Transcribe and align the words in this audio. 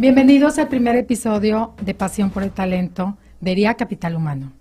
Bienvenidos 0.00 0.60
al 0.60 0.68
primer 0.68 0.94
episodio 0.94 1.74
de 1.82 1.92
Pasión 1.92 2.30
por 2.30 2.44
el 2.44 2.52
Talento 2.52 3.18
de 3.40 3.50
ERIA 3.50 3.74
Capital 3.74 4.14
Humano. 4.14 4.52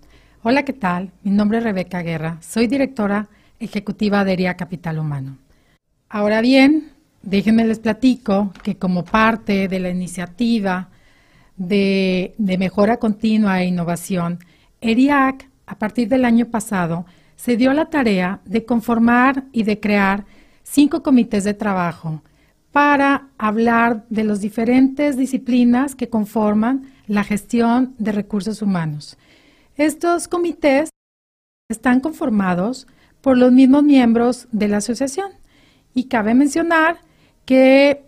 Hola, 0.42 0.66
¿qué 0.66 0.74
tal? 0.74 1.12
Mi 1.22 1.30
nombre 1.30 1.60
es 1.60 1.64
Rebeca 1.64 2.02
Guerra, 2.02 2.40
soy 2.42 2.66
directora 2.66 3.30
ejecutiva 3.60 4.26
de 4.26 4.34
ERIA 4.34 4.58
Capital 4.58 4.98
Humano. 4.98 5.38
Ahora 6.10 6.42
bien, 6.42 6.92
déjenme 7.22 7.66
les 7.66 7.78
platico 7.78 8.52
que 8.64 8.78
como 8.78 9.06
parte 9.06 9.68
de 9.68 9.80
la 9.80 9.92
iniciativa 9.92 10.90
de, 11.56 12.34
de 12.40 12.58
mejora 12.58 12.98
continua 12.98 13.62
e 13.62 13.68
innovación, 13.68 14.40
ERIAC, 14.82 15.48
a 15.68 15.78
partir 15.78 16.08
del 16.08 16.26
año 16.26 16.48
pasado, 16.48 17.06
se 17.36 17.58
dio 17.58 17.74
la 17.74 17.92
tarea 17.92 18.40
de 18.46 18.66
conformar 18.66 19.44
y 19.52 19.62
de 19.62 19.80
crear 19.80 20.26
cinco 20.64 21.04
comités 21.04 21.44
de 21.44 21.54
trabajo 21.54 22.24
para 22.78 23.30
hablar 23.40 24.06
de 24.12 24.24
las 24.24 24.40
diferentes 24.40 25.18
disciplinas 25.18 25.96
que 25.96 26.10
conforman 26.10 26.92
la 27.08 27.24
gestión 27.24 27.96
de 27.98 28.12
recursos 28.12 28.62
humanos. 28.62 29.18
Estos 29.78 30.28
comités 30.28 30.92
están 31.72 32.02
conformados 32.02 32.86
por 33.22 33.36
los 33.36 33.52
mismos 33.52 33.82
miembros 33.82 34.48
de 34.52 34.68
la 34.68 34.78
asociación 34.78 35.32
y 35.96 36.04
cabe 36.04 36.36
mencionar 36.36 37.00
que 37.46 38.04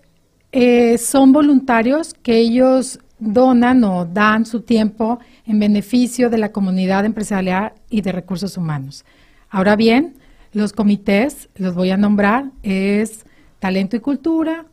eh, 0.52 0.99
son 0.99 1.31
voluntarios 1.31 2.13
que 2.13 2.38
ellos 2.38 2.99
donan 3.17 3.83
o 3.83 4.05
dan 4.05 4.45
su 4.45 4.61
tiempo 4.61 5.17
en 5.47 5.59
beneficio 5.59 6.29
de 6.29 6.38
la 6.38 6.51
comunidad 6.51 7.05
empresarial 7.05 7.73
y 7.89 8.01
de 8.01 8.11
recursos 8.11 8.55
humanos. 8.55 9.03
Ahora 9.49 9.75
bien, 9.75 10.13
los 10.53 10.73
comités, 10.73 11.49
los 11.55 11.73
voy 11.73 11.89
a 11.89 11.97
nombrar, 11.97 12.51
es 12.61 13.25
Talento 13.59 13.95
y 13.95 13.99
Cultura, 13.99 14.65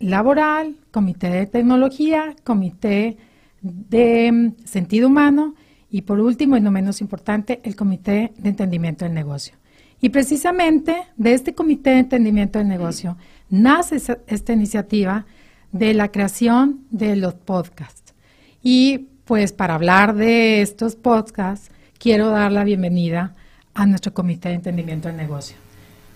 Laboral, 0.00 0.76
Comité 0.90 1.30
de 1.30 1.46
Tecnología, 1.46 2.34
Comité 2.44 3.16
de 3.62 4.32
mm, 4.32 4.64
Sentido 4.64 5.08
Humano 5.08 5.54
y 5.90 6.02
por 6.02 6.20
último 6.20 6.56
y 6.56 6.60
no 6.60 6.70
menos 6.70 7.00
importante, 7.00 7.60
el 7.64 7.76
Comité 7.76 8.32
de 8.36 8.50
Entendimiento 8.50 9.04
del 9.04 9.14
Negocio. 9.14 9.54
Y 10.00 10.10
precisamente 10.10 10.96
de 11.16 11.32
este 11.34 11.54
Comité 11.54 11.90
de 11.90 11.98
Entendimiento 11.98 12.58
del 12.58 12.68
Negocio 12.68 13.16
nace 13.50 13.96
esta 14.26 14.52
iniciativa 14.52 15.26
de 15.72 15.94
la 15.94 16.08
creación 16.08 16.84
de 16.90 17.16
los 17.16 17.34
podcasts. 17.34 18.14
Y 18.62 19.08
pues 19.24 19.52
para 19.52 19.74
hablar 19.74 20.14
de 20.14 20.62
estos 20.62 20.96
podcasts, 20.96 21.70
quiero 21.98 22.30
dar 22.30 22.52
la 22.52 22.64
bienvenida 22.64 23.34
a 23.74 23.86
nuestro 23.86 24.14
Comité 24.14 24.50
de 24.50 24.56
Entendimiento 24.56 25.08
del 25.08 25.16
Negocio. 25.16 25.67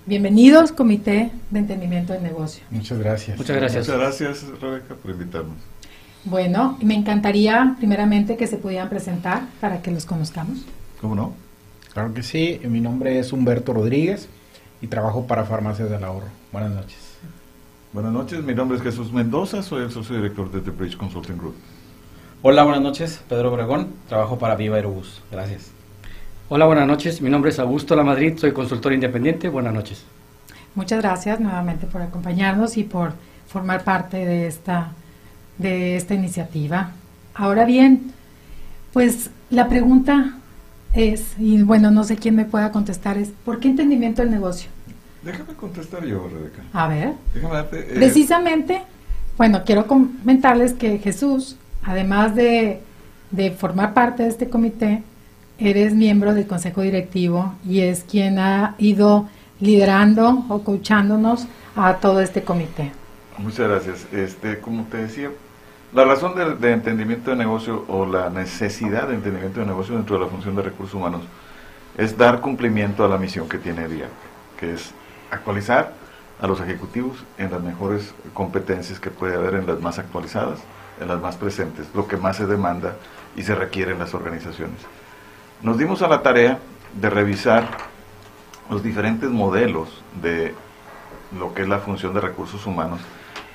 Bienvenidos, 0.05 0.73
Comité 0.73 1.31
de 1.51 1.59
Entendimiento 1.61 2.13
del 2.13 2.23
Negocio. 2.23 2.65
Muchas 2.71 2.99
gracias. 2.99 3.39
Muchas 3.39 3.57
gracias. 3.57 3.87
Muchas 3.87 4.01
gracias, 4.01 4.61
Rebeca, 4.61 4.95
por 4.97 5.11
invitarnos. 5.11 5.57
Bueno, 6.25 6.77
me 6.83 6.95
encantaría 6.95 7.77
primeramente 7.79 8.37
que 8.37 8.47
se 8.47 8.57
pudieran 8.57 8.89
presentar 8.89 9.45
para 9.61 9.81
que 9.81 9.91
los 9.91 10.05
conozcamos. 10.05 10.65
¿Cómo 11.01 11.15
no? 11.15 11.35
Claro 11.93 12.15
que 12.15 12.23
sí. 12.23 12.61
Mi 12.65 12.81
nombre 12.81 13.19
es 13.19 13.33
Humberto 13.33 13.73
Rodríguez 13.73 14.29
y 14.81 14.89
trabajo 14.89 15.27
para 15.27 15.45
Farmacias 15.45 15.89
del 15.89 16.03
Ahorro. 16.03 16.29
Buenas 16.51 16.73
noches. 16.73 17.13
Buenas 17.93 18.13
noches, 18.13 18.43
mi 18.43 18.55
nombre 18.55 18.79
es 18.79 18.83
Jesús 18.83 19.13
Mendoza, 19.13 19.63
soy 19.63 19.83
el 19.83 19.91
socio 19.91 20.17
director 20.17 20.51
de 20.51 20.63
The 20.63 20.71
Bridge 20.71 20.97
Consulting 20.97 21.37
Group. 21.37 21.55
Hola, 22.41 22.65
buenas 22.65 22.81
noches. 22.81 23.23
Pedro 23.29 23.53
Obregón, 23.53 23.89
trabajo 24.09 24.39
para 24.39 24.57
Viva 24.57 24.77
Aerobús. 24.77 25.21
Gracias. 25.31 25.72
Hola, 26.55 26.67
buenas 26.67 26.87
noches. 26.87 27.23
Mi 27.23 27.31
nombre 27.31 27.51
es 27.51 27.59
Augusto 27.59 27.97
La 27.97 28.05
Madrid, 28.05 28.37
soy 28.37 28.53
consultor 28.53 28.93
independiente. 28.93 29.49
Buenas 29.49 29.73
noches. 29.73 30.05
Muchas 30.75 31.01
gracias 31.01 31.41
nuevamente 31.41 31.87
por 31.87 32.03
acompañarnos 32.03 32.77
y 32.77 32.85
por 32.85 33.15
formar 33.47 33.85
parte 33.85 34.19
de 34.19 34.49
esta, 34.49 34.93
de 35.57 35.97
esta 35.97 36.13
iniciativa. 36.13 36.91
Ahora 37.33 37.65
bien, 37.65 38.13
pues 38.93 39.31
la 39.49 39.71
pregunta 39.71 40.35
es, 40.93 41.25
y 41.39 41.63
bueno, 41.63 41.91
no 41.91 42.05
sé 42.05 42.17
quién 42.17 42.37
me 42.37 42.45
pueda 42.45 42.71
contestar, 42.71 43.17
es 43.17 43.31
¿por 43.47 43.59
qué 43.59 43.69
entendimiento 43.69 44.21
del 44.21 44.31
negocio? 44.31 44.69
Déjame 45.23 45.55
contestar 45.55 46.05
yo, 46.05 46.29
Rebeca. 46.29 46.65
A 46.75 46.87
ver. 46.87 47.15
Déjame 47.33 47.55
darte, 47.55 47.79
eh, 47.79 47.95
Precisamente, 47.95 48.83
bueno, 49.39 49.63
quiero 49.65 49.87
comentarles 49.87 50.75
que 50.75 50.99
Jesús, 50.99 51.57
además 51.83 52.37
de, 52.37 52.83
de 53.31 53.53
formar 53.53 53.95
parte 53.95 54.25
de 54.25 54.29
este 54.29 54.51
comité, 54.51 55.03
eres 55.59 55.95
miembro 55.95 56.35
del 56.35 56.47
consejo 56.47 56.83
directivo 56.83 57.55
y 57.67 57.81
es 57.81 58.05
quien 58.05 58.39
ha 58.39 58.75
ido 58.79 59.29
liderando 59.61 60.45
o 60.49 60.63
coachándonos 60.63 61.47
a 61.77 61.95
todo 61.95 62.21
este 62.21 62.43
comité. 62.43 62.93
Muchas 63.39 63.69
gracias. 63.69 64.07
Este, 64.13 64.59
como 64.59 64.85
te 64.85 64.99
decía, 64.99 65.31
la 65.93 66.05
razón 66.05 66.35
de, 66.35 66.57
de 66.57 66.73
entendimiento 66.73 67.31
de 67.31 67.37
negocio 67.37 67.85
o 67.89 68.07
la 68.07 68.31
necesidad 68.31 69.09
de 69.09 69.15
entendimiento 69.15 69.61
de 69.61 69.67
negocio 69.67 69.95
dentro 69.95 70.19
de 70.19 70.25
la 70.25 70.31
función 70.31 70.57
de 70.57 70.63
recursos 70.63 70.95
humanos 70.95 71.23
es 71.97 72.17
dar 72.17 72.41
cumplimiento 72.41 73.05
a 73.05 73.09
la 73.09 73.19
misión 73.19 73.49
que 73.49 73.59
tiene 73.59 73.89
DIA, 73.89 74.09
que 74.59 74.73
es 74.73 74.93
actualizar 75.31 75.93
a 76.41 76.47
los 76.47 76.61
ejecutivos 76.61 77.19
en 77.39 77.51
las 77.51 77.63
mejores 77.63 78.15
competencias 78.35 78.99
que 78.99 79.11
puede 79.11 79.35
haber, 79.35 79.55
en 79.55 79.67
las 79.67 79.81
más 79.81 79.99
actualizadas, 79.99 80.59
en 81.01 81.09
las 81.09 81.21
más 81.21 81.37
presentes, 81.37 81.87
lo 81.95 82.09
que 82.09 82.17
más 82.17 82.37
se 82.37 82.47
demanda 82.47 82.97
y 83.37 83.43
se 83.43 83.55
requiere 83.55 83.93
en 83.93 83.99
las 83.99 84.13
organizaciones. 84.15 84.79
Nos 85.63 85.79
dimos 85.79 86.03
a 86.03 86.09
la 86.09 86.23
tarea 86.23 86.59
de 87.01 87.09
revisar 87.11 87.69
los 88.71 88.83
diferentes 88.83 89.31
modelos 89.31 89.89
de 90.21 90.55
lo 91.39 91.55
que 91.55 91.63
es 91.63 91.69
la 91.69 91.79
función 91.79 92.13
de 92.15 92.21
recursos 92.21 92.67
humanos, 92.67 93.01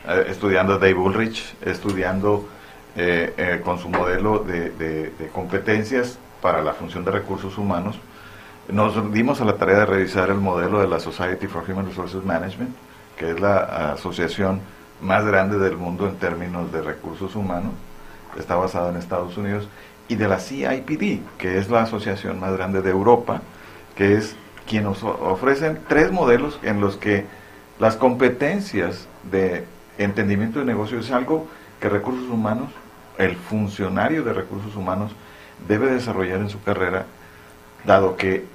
eh, 0.07 0.25
estudiando 0.29 0.73
a 0.73 0.77
Dave 0.77 0.93
Ulrich, 0.95 1.55
estudiando 1.61 2.47
eh, 2.95 3.33
eh, 3.37 3.61
con 3.63 3.77
su 3.77 3.89
modelo 3.89 4.39
de, 4.39 4.71
de- 4.71 5.29
competencias 5.33 6.17
para 6.41 6.61
la 6.63 6.73
función 6.73 7.03
de 7.05 7.11
recursos 7.11 7.57
humanos. 7.57 7.99
Nos 8.69 9.13
dimos 9.13 9.39
a 9.41 9.45
la 9.45 9.57
tarea 9.57 9.79
de 9.79 9.85
revisar 9.85 10.29
el 10.29 10.37
modelo 10.37 10.79
de 10.79 10.87
la 10.87 10.99
Society 10.99 11.47
for 11.47 11.63
Human 11.69 11.85
Resources 11.87 12.23
Management, 12.23 12.71
que 13.17 13.31
es 13.31 13.39
la 13.39 13.91
asociación 13.93 14.61
más 15.01 15.25
grande 15.25 15.59
del 15.59 15.77
mundo 15.77 16.07
en 16.07 16.15
términos 16.17 16.71
de 16.71 16.81
recursos 16.81 17.35
humanos, 17.35 17.71
está 18.37 18.55
basada 18.55 18.89
en 18.89 18.97
Estados 18.97 19.37
Unidos, 19.37 19.67
y 20.07 20.15
de 20.15 20.27
la 20.27 20.39
CIPD, 20.39 21.19
que 21.37 21.57
es 21.57 21.69
la 21.69 21.81
asociación 21.83 22.39
más 22.39 22.53
grande 22.53 22.81
de 22.81 22.89
Europa, 22.91 23.41
que 23.95 24.15
es 24.15 24.35
quien 24.67 24.83
nos 24.83 25.03
ofrecen 25.03 25.79
tres 25.87 26.11
modelos 26.11 26.59
en 26.63 26.81
los 26.81 26.97
que 26.97 27.25
las 27.79 27.95
competencias 27.95 29.07
de 29.31 29.65
entendimiento 29.97 30.59
de 30.59 30.65
negocio 30.65 30.99
es 30.99 31.11
algo 31.11 31.47
que 31.79 31.89
recursos 31.89 32.29
humanos, 32.29 32.69
el 33.17 33.35
funcionario 33.35 34.23
de 34.23 34.33
recursos 34.33 34.75
humanos 34.75 35.11
debe 35.67 35.91
desarrollar 35.91 36.39
en 36.39 36.49
su 36.49 36.61
carrera, 36.61 37.05
dado 37.85 38.15
que 38.15 38.45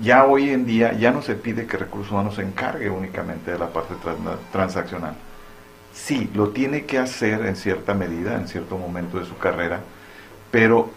ya 0.00 0.24
hoy 0.24 0.50
en 0.50 0.64
día 0.66 0.92
ya 0.94 1.10
no 1.10 1.22
se 1.22 1.34
pide 1.34 1.66
que 1.66 1.76
recursos 1.76 2.12
humanos 2.12 2.36
se 2.36 2.42
encargue 2.42 2.90
únicamente 2.90 3.52
de 3.52 3.58
la 3.58 3.68
parte 3.68 3.94
trans- 4.02 4.38
transaccional. 4.50 5.14
Sí, 5.92 6.30
lo 6.34 6.48
tiene 6.48 6.84
que 6.86 6.98
hacer 6.98 7.44
en 7.46 7.56
cierta 7.56 7.92
medida, 7.94 8.36
en 8.36 8.48
cierto 8.48 8.78
momento 8.78 9.18
de 9.18 9.26
su 9.26 9.36
carrera, 9.36 9.80
pero 10.52 10.88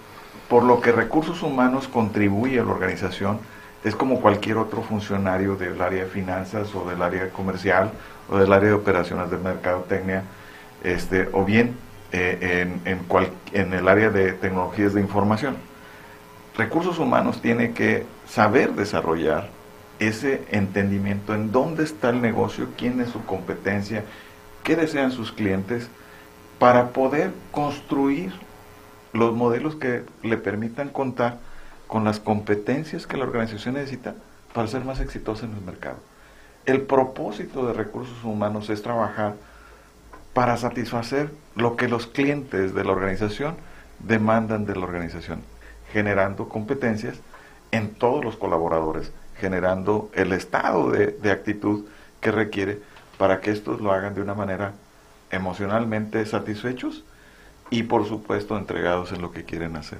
por 0.47 0.63
lo 0.63 0.79
que 0.81 0.91
recursos 0.91 1.41
humanos 1.41 1.87
contribuye 1.87 2.59
a 2.59 2.63
la 2.63 2.71
organización, 2.71 3.39
es 3.83 3.95
como 3.95 4.21
cualquier 4.21 4.57
otro 4.57 4.83
funcionario 4.83 5.55
del 5.55 5.81
área 5.81 6.03
de 6.03 6.09
finanzas 6.09 6.73
o 6.75 6.87
del 6.87 7.01
área 7.01 7.29
comercial 7.29 7.91
o 8.29 8.37
del 8.37 8.53
área 8.53 8.69
de 8.69 8.75
operaciones 8.75 9.31
de 9.31 9.37
mercadotecnia, 9.37 10.23
este, 10.83 11.29
o 11.31 11.43
bien 11.43 11.75
eh, 12.11 12.67
en, 12.85 12.91
en, 12.91 12.99
cual- 13.05 13.31
en 13.53 13.73
el 13.73 13.87
área 13.87 14.09
de 14.11 14.33
tecnologías 14.33 14.93
de 14.93 15.01
información. 15.01 15.55
Recursos 16.57 16.99
humanos 16.99 17.41
tiene 17.41 17.73
que 17.73 18.05
saber 18.27 18.73
desarrollar 18.73 19.49
ese 19.99 20.43
entendimiento 20.51 21.33
en 21.33 21.51
dónde 21.51 21.83
está 21.83 22.09
el 22.09 22.21
negocio, 22.21 22.67
quién 22.77 22.99
es 23.01 23.09
su 23.09 23.23
competencia, 23.25 24.03
qué 24.63 24.75
desean 24.75 25.11
sus 25.11 25.31
clientes, 25.31 25.89
para 26.59 26.89
poder 26.89 27.31
construir 27.51 28.33
los 29.15 29.33
modelos 29.33 29.75
que 29.75 30.03
le 30.23 30.37
permitan 30.37 30.89
contar 30.89 31.37
con 31.87 32.03
las 32.03 32.19
competencias 32.19 33.07
que 33.07 33.17
la 33.17 33.23
organización 33.23 33.75
necesita 33.75 34.13
para 34.53 34.67
ser 34.67 34.83
más 34.83 34.99
exitosa 34.99 35.45
en 35.45 35.53
el 35.53 35.61
mercado. 35.61 35.97
El 36.65 36.81
propósito 36.81 37.65
de 37.65 37.73
recursos 37.73 38.23
humanos 38.23 38.69
es 38.69 38.81
trabajar 38.81 39.35
para 40.33 40.57
satisfacer 40.57 41.31
lo 41.55 41.77
que 41.77 41.87
los 41.87 42.07
clientes 42.07 42.73
de 42.73 42.83
la 42.83 42.91
organización 42.91 43.55
demandan 43.99 44.65
de 44.65 44.75
la 44.75 44.83
organización, 44.83 45.41
generando 45.93 46.49
competencias 46.49 47.19
en 47.71 47.93
todos 47.93 48.23
los 48.23 48.35
colaboradores, 48.35 49.11
generando 49.37 50.09
el 50.13 50.33
estado 50.33 50.91
de, 50.91 51.31
actitud 51.31 51.85
que 52.19 52.31
requiere 52.31 52.81
para 53.17 53.39
que 53.39 53.51
estos 53.51 53.79
lo 53.79 53.93
hagan 53.93 54.13
de 54.13 54.21
una 54.21 54.33
manera 54.33 54.73
emocionalmente 55.31 56.25
satisfechos 56.25 57.05
y 57.69 57.83
por 57.83 58.07
supuesto 58.07 58.57
entregados 58.57 59.11
en 59.11 59.21
lo 59.21 59.31
que 59.31 59.43
quieren 59.43 59.75
hacer. 59.75 59.99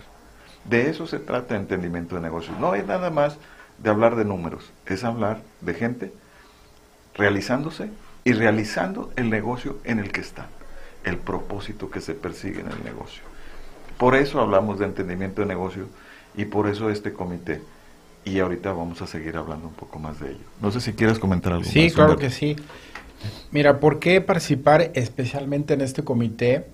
De 0.66 0.90
eso 0.90 1.08
se 1.08 1.20
trata 1.20 1.56
entendimiento 1.56 2.16
de 2.16 2.22
negocios. 2.22 2.58
No 2.60 2.76
es 2.76 2.86
nada 2.86 3.10
más 3.10 3.38
de 3.78 3.90
hablar 3.90 4.16
de 4.16 4.26
números, 4.26 4.72
es 4.86 5.04
hablar 5.04 5.42
de 5.62 5.74
gente 5.74 6.14
realizándose 7.16 7.90
y 8.24 8.34
realizando 8.34 9.12
el 9.16 9.30
negocio 9.30 9.78
en 9.84 10.00
el 10.00 10.12
que 10.12 10.22
están, 10.22 10.48
el 11.04 11.18
propósito 11.18 11.90
que 11.90 12.02
se 12.02 12.14
persigue 12.14 12.62
en 12.62 12.72
el 12.72 12.84
negocio. 12.84 13.24
Por 13.98 14.16
eso 14.16 14.42
hablamos 14.42 14.80
de 14.80 14.86
entendimiento 14.86 15.42
de 15.42 15.48
negocio 15.48 15.88
y 16.36 16.46
por 16.46 16.68
eso 16.68 16.90
este 16.90 17.14
comité. 17.14 17.62
Y 18.26 18.40
ahorita 18.40 18.74
vamos 18.74 19.02
a 19.04 19.08
seguir 19.08 19.38
hablando 19.38 19.68
un 19.68 19.76
poco 19.76 20.00
más 20.00 20.20
de 20.20 20.32
ello. 20.32 20.46
No 20.60 20.72
sé 20.72 20.82
si 20.82 20.94
quieres 20.94 21.20
comentar 21.20 21.54
algo 21.54 21.66
sí, 21.66 21.84
más. 21.84 21.94
Claro 21.94 22.14
Humberto. 22.14 22.28
que 22.28 22.34
sí. 22.34 22.56
Mira, 23.52 23.80
¿por 23.80 24.00
qué 24.00 24.20
participar 24.20 24.92
especialmente 24.96 25.76
en 25.76 25.82
este 25.82 26.04
comité? 26.04 26.66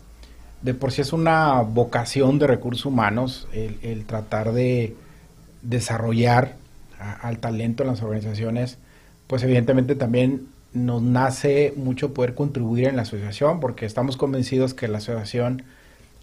De 0.62 0.74
por 0.74 0.92
sí 0.92 1.02
es 1.02 1.14
una 1.14 1.62
vocación 1.62 2.38
de 2.40 2.48
recursos 2.48 2.86
humanos 2.86 3.48
el, 3.54 4.06
tratar 4.06 4.52
de 4.52 4.96
desarrollar 5.62 6.56
al 7.00 7.40
talento 7.40 7.84
en 7.84 7.90
las 7.90 8.04
organizaciones, 8.04 8.78
pues 9.28 9.42
evidentemente 9.44 9.96
también 9.96 10.48
nos 10.74 11.02
nace 11.02 11.74
mucho 11.76 12.14
poder 12.14 12.36
contribuir 12.36 12.88
en 12.88 12.96
la 12.96 13.02
asociación 13.02 13.60
porque 13.60 13.86
estamos 13.86 14.18
convencidos 14.18 14.74
que 14.74 14.88
la 14.88 15.00
asociación 15.00 15.64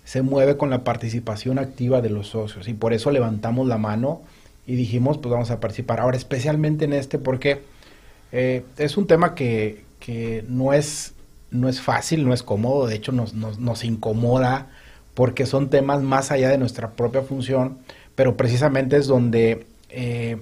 se 0.05 0.23
mueve 0.23 0.57
con 0.57 0.71
la 0.71 0.85
participación 0.85 1.59
activa 1.59 2.01
de 2.01 2.11
los 2.11 2.29
socios 2.29 2.69
y 2.69 2.75
por 2.75 2.93
eso 2.93 3.11
levantamos 3.11 3.67
la 3.67 3.77
mano 3.77 4.23
y 4.67 4.77
dijimos 4.77 5.19
pues 5.19 5.33
vamos 5.33 5.51
a 5.51 5.61
participar. 5.61 6.01
Ahora 6.01 6.17
especialmente 6.17 6.85
en 6.85 6.93
este 6.93 7.19
porque 7.19 7.63
eh, 8.33 8.65
es 8.77 8.97
un 8.97 9.07
tema 9.07 9.35
que, 9.35 9.85
que, 10.01 10.45
no, 10.49 10.73
es, 10.73 11.15
no 11.51 11.69
es 11.69 11.81
fácil, 11.81 12.27
no 12.27 12.35
es 12.35 12.43
cómodo, 12.43 12.87
de 12.87 12.97
hecho 12.97 13.13
nos, 13.13 13.35
nos, 13.35 13.85
incomoda 13.85 14.69
porque 15.15 15.47
son 15.47 15.71
temas 15.71 16.03
más 16.03 16.31
allá 16.31 16.49
de 16.51 16.59
nuestra 16.59 16.93
propia 16.93 17.23
función, 17.23 17.79
pero 18.15 18.37
precisamente 18.37 18.97
es 18.97 19.07
donde 19.07 19.67
eh, 19.89 20.39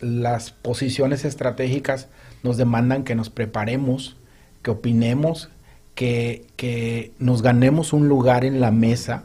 las 0.00 0.50
posiciones 0.50 1.24
estratégicas 1.24 2.08
nos 2.42 2.56
demandan 2.56 3.04
que 3.04 3.14
nos 3.14 3.30
preparemos, 3.30 4.16
que 4.62 4.70
opinemos, 4.70 5.48
que, 5.94 6.46
que, 6.56 7.12
nos 7.18 7.42
ganemos 7.42 7.92
un 7.92 8.08
lugar 8.08 8.44
en 8.44 8.60
la 8.60 8.70
mesa 8.70 9.24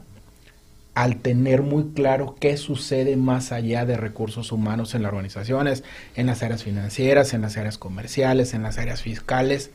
al 0.93 1.17
tener 1.17 1.61
muy 1.61 1.91
claro 1.93 2.35
qué 2.39 2.57
sucede 2.57 3.15
más 3.15 3.51
allá 3.51 3.85
de 3.85 3.97
recursos 3.97 4.51
humanos 4.51 4.93
en 4.93 5.03
las 5.03 5.11
organizaciones, 5.11 5.83
en 6.15 6.27
las 6.27 6.43
áreas 6.43 6.63
financieras, 6.63 7.33
en 7.33 7.41
las 7.41 7.57
áreas 7.57 7.77
comerciales, 7.77 8.53
en 8.53 8.63
las 8.63 8.77
áreas 8.77 9.01
fiscales, 9.01 9.71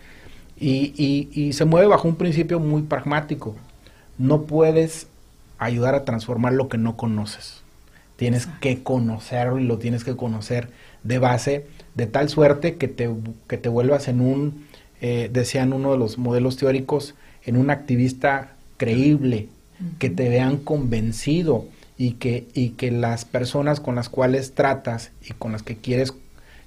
y, 0.59 0.93
y, 0.97 1.29
y 1.33 1.53
se 1.53 1.65
mueve 1.65 1.87
bajo 1.87 2.09
un 2.09 2.17
principio 2.17 2.61
muy 2.61 2.83
pragmático. 2.83 3.55
No 4.19 4.43
puedes 4.43 5.07
ayudar 5.59 5.95
a 5.95 6.05
transformar 6.05 6.53
lo 6.53 6.69
que 6.69 6.79
no 6.79 6.97
conoces. 6.97 7.63
Tienes 8.17 8.47
que 8.61 8.83
conocerlo 8.83 9.59
y 9.59 9.65
lo 9.65 9.79
tienes 9.79 10.05
que 10.05 10.17
conocer 10.17 10.71
de 11.03 11.19
base, 11.19 11.67
de 11.95 12.07
tal 12.07 12.29
suerte 12.29 12.77
que 12.77 12.89
te, 12.89 13.11
que 13.47 13.59
te 13.59 13.69
vuelvas 13.69 14.09
en 14.09 14.21
un, 14.21 14.67
eh, 15.01 15.29
decían 15.33 15.73
uno 15.73 15.93
de 15.93 15.99
los 15.99 16.17
modelos 16.17 16.57
teóricos, 16.57 17.15
en 17.45 17.57
un 17.57 17.71
activista 17.71 18.53
creíble, 18.79 19.49
uh 19.81 19.85
-huh. 19.85 19.99
que 19.99 20.11
te 20.11 20.29
vean 20.29 20.57
convencido 20.57 21.67
y 21.99 22.13
que, 22.13 22.47
y 22.55 22.71
que 22.71 22.91
las 22.91 23.25
personas 23.25 23.81
con 23.81 23.95
las 23.95 24.09
cuales 24.09 24.55
tratas 24.55 25.11
y 25.23 25.33
con 25.35 25.53
las 25.53 25.63
que 25.63 25.77
quieres 25.77 26.15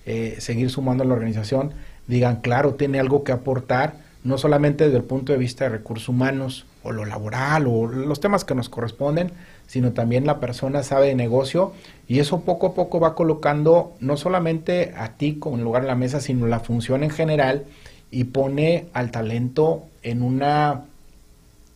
eh, 0.05 0.37
seguir 0.39 0.69
sumando 0.69 1.03
a 1.03 1.07
la 1.07 1.13
organización 1.13 1.71
digan, 2.09 2.37
claro, 2.37 2.73
tiene 2.73 2.99
algo 2.99 3.23
que 3.23 3.31
aportar, 3.31 3.93
no 4.23 4.37
solamente 4.37 4.85
desde 4.85 4.97
el 4.97 5.03
punto 5.03 5.31
de 5.31 5.37
vista 5.37 5.65
de 5.65 5.69
recursos 5.69 6.09
humanos 6.09 6.65
o 6.83 6.91
lo 6.91 7.05
laboral 7.05 7.67
o 7.67 7.85
los 7.85 8.19
temas 8.19 8.43
que 8.43 8.55
nos 8.55 8.67
corresponden, 8.67 9.31
sino 9.67 9.91
también 9.91 10.25
la 10.25 10.39
persona 10.39 10.81
sabe 10.81 11.07
de 11.07 11.15
negocio 11.15 11.71
y 12.07 12.19
eso 12.19 12.41
poco 12.41 12.67
a 12.67 12.73
poco 12.73 12.99
va 12.99 13.13
colocando 13.13 13.93
no 13.99 14.17
solamente 14.17 14.93
a 14.97 15.13
ti 15.13 15.35
como 15.35 15.57
lugar 15.57 15.83
en 15.83 15.87
la 15.87 15.95
mesa, 15.95 16.19
sino 16.19 16.47
la 16.47 16.59
función 16.59 17.03
en 17.03 17.11
general 17.11 17.63
y 18.11 18.25
pone 18.25 18.87
al 18.93 19.11
talento 19.11 19.83
en 20.01 20.23
una 20.23 20.85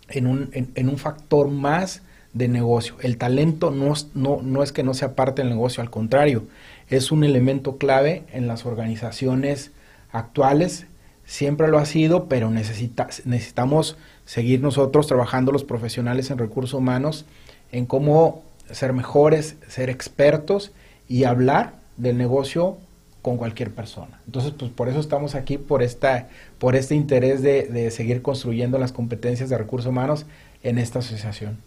en 0.09 0.27
un, 0.27 0.50
en 0.53 0.89
un 0.89 0.97
factor 0.97 1.50
más 1.50 2.01
de 2.33 2.47
negocio. 2.47 2.95
El 3.01 3.18
talento 3.18 3.71
no, 3.71 3.94
no, 4.15 4.41
no 4.41 4.63
es 4.63 4.71
que 4.71 4.83
no 4.83 4.94
sea 4.94 5.15
parte 5.15 5.44
del 5.44 5.50
negocio, 5.50 5.81
al 5.81 5.89
contrario, 5.89 6.44
es 6.89 7.12
un 7.12 7.24
elemento 7.24 7.77
clave 7.77 8.24
en 8.33 8.47
las 8.47 8.65
organizaciones 8.65 9.71
actuales, 10.13 10.88
siempre 11.25 11.68
lo 11.68 11.77
ha 11.77 11.86
sido, 11.86 12.30
pero 12.30 12.50
necesita, 12.50 13.10
necesitamos 13.25 13.98
seguir 14.25 14.62
nosotros 14.62 15.07
trabajando 15.07 15.51
los 15.51 15.65
profesionales 15.65 16.31
en 16.31 16.38
recursos 16.38 16.74
humanos 16.74 17.25
en 17.74 17.86
cómo 17.86 18.44
ser 18.71 18.94
mejores, 18.94 19.57
ser 19.68 19.89
expertos 19.89 20.71
y 21.10 21.25
hablar 21.25 21.74
del 21.98 22.18
negocio 22.18 22.77
con 23.21 23.38
cualquier 23.38 23.71
persona. 23.71 24.21
Entonces, 24.25 24.54
pues 24.57 24.71
por 24.71 24.89
eso 24.89 25.00
estamos 25.00 25.33
aquí, 25.33 25.57
por, 25.57 25.81
esta, 25.81 26.30
por 26.60 26.75
este 26.75 26.95
interés 26.95 27.42
de, 27.42 27.63
de 27.63 27.89
seguir 27.89 28.21
construyendo 28.21 28.77
las 28.77 28.92
competencias 28.92 29.50
de 29.50 29.57
recursos 29.57 29.89
humanos 29.89 30.25
en 30.62 30.77
esta 30.77 31.00
asociación. 31.00 31.57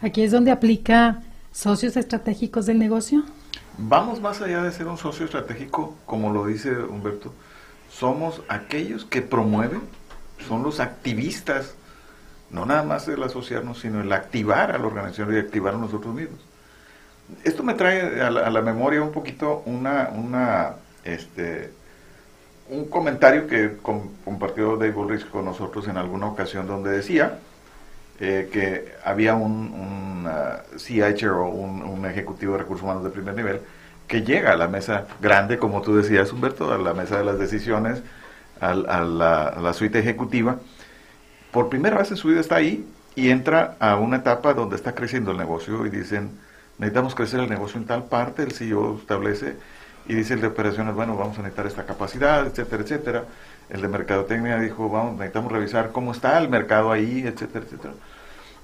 Aquí 0.00 0.22
es 0.22 0.30
donde 0.30 0.50
aplica 0.50 1.22
socios 1.50 1.96
estratégicos 1.96 2.66
del 2.66 2.78
negocio. 2.78 3.24
Vamos 3.78 4.20
más 4.20 4.40
allá 4.42 4.62
de 4.62 4.70
ser 4.70 4.86
un 4.86 4.98
socio 4.98 5.24
estratégico, 5.24 5.94
como 6.04 6.32
lo 6.32 6.46
dice 6.46 6.70
Humberto, 6.70 7.32
somos 7.98 8.42
aquellos 8.48 9.04
que 9.04 9.22
promueven, 9.22 9.80
son 10.46 10.62
los 10.62 10.78
activistas, 10.78 11.74
no 12.50 12.64
nada 12.64 12.84
más 12.84 13.08
el 13.08 13.22
asociarnos, 13.22 13.80
sino 13.80 14.00
el 14.00 14.12
activar 14.12 14.70
a 14.70 14.78
la 14.78 14.86
organización 14.86 15.34
y 15.34 15.38
activar 15.38 15.74
a 15.74 15.78
nosotros 15.78 16.14
mismos. 16.14 16.38
Esto 17.44 17.62
me 17.62 17.74
trae 17.74 18.20
a 18.22 18.30
la, 18.30 18.46
a 18.46 18.50
la 18.50 18.62
memoria 18.62 19.02
un 19.02 19.12
poquito 19.12 19.62
una, 19.66 20.76
este, 21.04 21.72
un 22.70 22.86
comentario 22.86 23.46
que 23.46 23.76
com 23.82 24.08
compartió 24.24 24.76
Dave 24.76 24.94
Ulrich 24.94 25.28
con 25.28 25.44
nosotros 25.44 25.88
en 25.88 25.96
alguna 25.96 26.26
ocasión 26.26 26.66
donde 26.66 26.90
decía 26.90 27.38
eh, 28.20 28.48
que 28.52 28.94
había 29.04 29.34
un, 29.34 29.72
un 29.72 30.26
uh, 30.26 30.76
CHR 30.76 31.30
o 31.30 31.48
un, 31.48 31.82
un, 31.82 32.06
ejecutivo 32.06 32.52
de 32.52 32.58
recursos 32.58 32.84
humanos 32.84 33.04
de 33.04 33.10
primer 33.10 33.34
nivel 33.34 33.60
que 34.08 34.22
llega 34.22 34.52
a 34.52 34.56
la 34.56 34.68
mesa 34.68 35.06
grande, 35.20 35.58
como 35.58 35.82
tú 35.82 35.94
decías, 35.94 36.32
Humberto, 36.32 36.72
a 36.72 36.78
la 36.78 36.94
mesa 36.94 37.18
de 37.18 37.24
las 37.24 37.38
decisiones, 37.38 38.02
a, 38.60 38.74
la, 38.74 39.54
la 39.60 39.72
suite 39.74 39.98
ejecutiva. 40.00 40.56
Por 41.52 41.68
primera 41.68 41.98
vez 41.98 42.10
en 42.10 42.16
su 42.16 42.28
vida 42.28 42.40
está 42.40 42.56
ahí 42.56 42.86
y 43.14 43.30
entra 43.30 43.76
a 43.78 43.96
una 43.96 44.16
etapa 44.16 44.54
donde 44.54 44.76
está 44.76 44.94
creciendo 44.94 45.30
el 45.30 45.36
negocio 45.36 45.86
y 45.86 45.90
dicen, 45.90 46.30
necesitamos 46.78 47.14
crecer 47.14 47.40
el 47.40 47.50
negocio 47.50 47.78
en 47.78 47.86
tal 47.86 48.04
parte, 48.04 48.42
el 48.42 48.52
CEO 48.52 48.98
establece 48.98 49.56
y 50.06 50.14
dice 50.14 50.34
el 50.34 50.40
de 50.40 50.46
operaciones, 50.46 50.94
bueno, 50.94 51.16
vamos 51.16 51.38
a 51.38 51.42
necesitar 51.42 51.66
esta 51.66 51.84
capacidad, 51.84 52.46
etcétera, 52.46 52.82
etcétera. 52.82 53.24
El 53.68 53.82
de 53.82 53.88
mercadotecnia 53.88 54.58
dijo, 54.58 54.88
vamos, 54.88 55.14
necesitamos 55.14 55.52
revisar 55.52 55.92
cómo 55.92 56.12
está 56.12 56.38
el 56.38 56.48
mercado 56.48 56.90
ahí, 56.90 57.24
etcétera, 57.26 57.66
etcétera. 57.66 57.94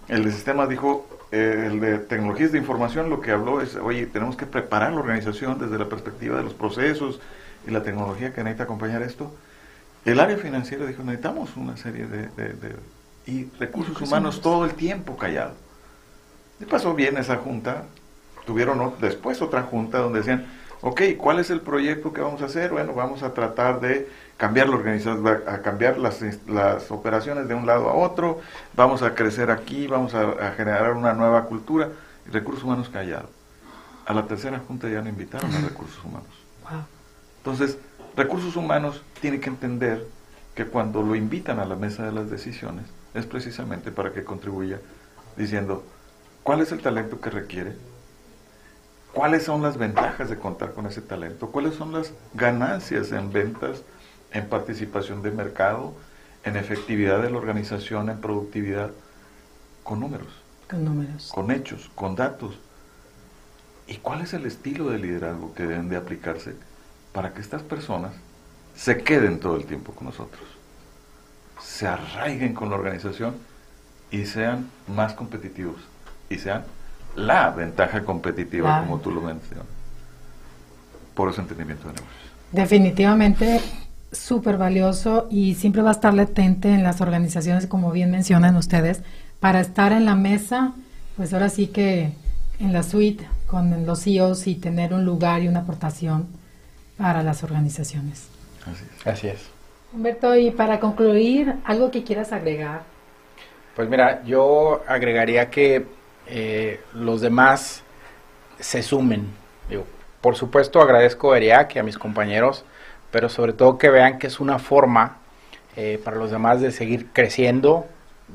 El 0.09 0.25
de 0.25 0.33
sistemas 0.33 0.69
dijo, 0.69 1.07
el 1.35 1.81
de 1.81 1.99
tecnologías 1.99 2.53
de 2.53 2.59
información 2.59 3.11
lo 3.11 3.21
que 3.21 3.31
habló 3.31 3.61
es, 3.61 3.77
oye, 3.77 4.07
tenemos 4.07 4.37
que 4.37 4.47
preparar 4.47 4.93
la 4.93 5.01
organización 5.01 5.59
desde 5.59 5.79
la 5.79 5.89
perspectiva 5.89 6.37
de 6.37 6.45
los 6.45 6.55
procesos 6.55 7.21
y 7.67 7.71
la 7.71 7.83
tecnología 7.83 8.33
que 8.33 8.43
necesita 8.43 8.65
acompañar 8.65 9.03
esto. 9.03 9.35
El 10.05 10.21
área 10.21 10.37
financiera 10.37 10.87
dijo, 10.87 11.03
necesitamos 11.03 11.57
una 11.57 11.77
serie 11.77 12.07
de... 12.07 12.29
de, 12.29 12.53
de 12.55 12.77
y 13.27 13.49
recursos 13.59 14.01
humanos 14.03 14.43
todo 14.43 14.65
el 14.65 14.75
tiempo 14.75 15.17
callado. 15.17 15.55
Y 16.61 16.67
pasó 16.67 16.95
bien 16.95 17.17
esa 17.17 17.37
junta, 17.37 17.85
tuvieron 18.45 18.93
después 19.01 19.41
otra 19.41 19.63
junta 19.63 19.99
donde 19.99 20.19
decían, 20.19 20.47
ok, 20.85 21.01
¿cuál 21.17 21.39
es 21.39 21.49
el 21.49 21.63
proyecto 21.63 22.13
que 22.13 22.21
vamos 22.21 22.43
a 22.43 22.45
hacer? 22.45 22.71
Bueno, 22.71 22.93
vamos 22.93 23.23
a 23.23 23.33
tratar 23.33 23.81
de 23.81 24.07
cambiar 24.37 24.69
la 24.69 24.77
organización, 24.77 25.27
a 25.27 25.63
cambiar 25.63 25.97
las, 25.97 26.21
las 26.47 26.91
operaciones 26.91 27.49
de 27.49 27.55
un 27.55 27.67
lado 27.67 27.89
a 27.89 27.95
otro, 27.95 28.41
vamos 28.77 29.01
a 29.01 29.15
crecer 29.15 29.51
aquí, 29.51 29.87
vamos 29.87 30.15
a, 30.15 30.23
a 30.33 30.53
generar 30.53 30.93
una 30.93 31.15
nueva 31.15 31.47
cultura, 31.47 31.89
recursos 32.31 32.65
humanos 32.65 32.91
callados. 32.91 33.31
A 34.05 34.13
la 34.13 34.27
tercera 34.27 34.59
junta 34.59 34.87
ya 34.91 35.01
no 35.01 35.09
invitaron 35.09 35.51
a 35.55 35.61
recursos 35.63 36.05
humanos. 36.05 36.29
Entonces, 37.39 37.79
recursos 38.15 38.55
humanos 38.55 39.03
tiene 39.23 39.41
que 39.41 39.49
entender 39.49 40.07
que 40.55 40.67
cuando 40.67 41.03
lo 41.03 41.15
invitan 41.15 41.61
a 41.61 41.65
la 41.65 41.77
mesa 41.77 42.05
de 42.05 42.13
las 42.13 42.31
decisiones, 42.31 42.85
es 43.15 43.25
precisamente 43.25 43.91
para 43.91 44.13
que 44.13 44.23
contribuya 44.23 44.81
diciendo, 45.39 45.83
¿cuál 46.43 46.61
es 46.61 46.73
el 46.73 46.83
talento 46.83 47.23
que 47.23 47.31
requiere? 47.31 47.73
¿Cuáles 49.15 49.45
son 49.45 49.63
las 49.63 49.79
ventajas 49.79 50.29
de 50.29 50.37
contar 50.37 50.75
con 50.75 50.87
ese 50.87 51.01
talento? 51.01 51.51
¿Cuáles 51.51 51.75
son 51.75 51.93
las 51.93 52.13
ganancias 52.35 53.13
en 53.13 53.33
ventas, 53.33 53.83
en 54.33 54.49
participación 54.49 55.23
de 55.23 55.31
mercado, 55.31 55.95
en 56.43 56.57
efectividad 56.57 57.23
de 57.23 57.31
la 57.31 57.39
organización, 57.39 58.11
en 58.11 58.21
productividad, 58.21 58.91
con 59.85 60.01
números. 60.01 60.43
Con 60.69 60.85
números. 60.85 61.31
Con 61.33 61.51
hechos, 61.51 61.91
con 61.95 62.17
datos. 62.17 62.59
¿Y 63.87 63.99
cuál 63.99 64.23
es 64.23 64.35
el 64.35 64.47
estilo 64.47 64.91
de 64.91 64.99
liderazgo 64.99 65.55
que 65.55 65.65
deben 65.65 65.89
de 65.89 65.97
aplicarse 65.97 66.57
para 67.13 67.33
que 67.33 67.41
estas 67.41 67.63
personas 67.63 68.13
se 68.75 69.03
queden 69.05 69.39
todo 69.39 69.57
el 69.57 69.67
tiempo 69.67 69.93
con 69.93 70.07
nosotros? 70.07 70.43
Se 71.63 71.87
arraiguen 71.87 72.55
con 72.55 72.71
la 72.71 72.77
organización 72.77 73.37
y 74.11 74.25
sean 74.25 74.71
más 74.89 75.13
competitivos 75.13 75.81
y 76.29 76.39
sean 76.39 76.65
la 77.17 77.51
ventaja 77.51 78.05
competitiva, 78.05 78.81
como 78.81 78.99
tú 78.99 79.11
lo 79.11 79.21
mencionas, 79.21 79.67
por 81.15 81.31
ese 81.31 81.41
entendimiento 81.41 81.89
de 81.89 81.95
negocios. 81.95 82.33
Definitivamente 82.53 83.61
súper 84.13 84.57
valioso 84.57 85.27
y 85.31 85.55
siempre 85.55 85.83
va 85.83 85.91
a 85.91 85.93
estar 85.93 86.15
latente 86.15 86.69
en 86.73 86.83
las 86.83 87.01
organizaciones, 87.01 87.67
como 87.67 87.91
bien 87.91 88.11
mencionan 88.11 88.57
ustedes, 88.57 89.03
para 89.41 89.61
estar 89.61 89.93
en 89.93 90.05
la 90.05 90.15
mesa, 90.15 90.73
pues 91.17 91.33
ahora 91.33 91.49
sí 91.49 91.67
que 91.67 92.13
en 92.61 92.73
la 92.73 92.83
suite 92.83 93.27
con 93.47 93.87
los 93.87 94.03
CEOs 94.05 94.47
y 94.47 94.55
tener 94.55 94.95
un 94.95 95.05
lugar 95.05 95.43
y 95.43 95.49
una 95.49 95.61
aportación 95.61 96.29
para 96.97 97.23
las 97.23 97.43
organizaciones. 97.43 98.29
Así 98.67 98.85
es. 98.85 99.07
Así 99.07 99.29
es. 99.29 99.51
Humberto, 99.93 100.35
y 100.37 100.51
para 100.51 100.81
concluir, 100.81 101.55
algo 101.65 101.91
que 101.91 102.03
quieras 102.03 102.33
agregar. 102.33 102.83
Pues 103.77 103.89
mira, 103.89 104.25
yo 104.25 104.83
agregaría 104.89 105.51
que 105.51 105.87
eh, 106.27 106.81
los 106.95 107.21
demás 107.21 107.83
se 108.59 108.83
sumen. 108.83 109.27
por 110.21 110.37
supuesto 110.37 110.81
agradezco 110.81 111.33
a 111.33 111.37
ERIAC 111.37 111.77
y 111.77 111.79
a 111.79 111.83
mis 111.83 111.99
compañeros, 111.99 112.65
pero 113.11 113.29
sobre 113.29 113.53
todo 113.53 113.77
que 113.77 113.91
vean 113.91 114.19
que 114.19 114.27
es 114.27 114.41
una 114.41 114.59
forma 114.59 115.19
eh, 115.77 116.01
para 116.03 116.17
los 116.17 116.31
demás 116.31 116.61
de 116.61 116.71
seguir 116.71 117.09
creciendo. 117.13 117.87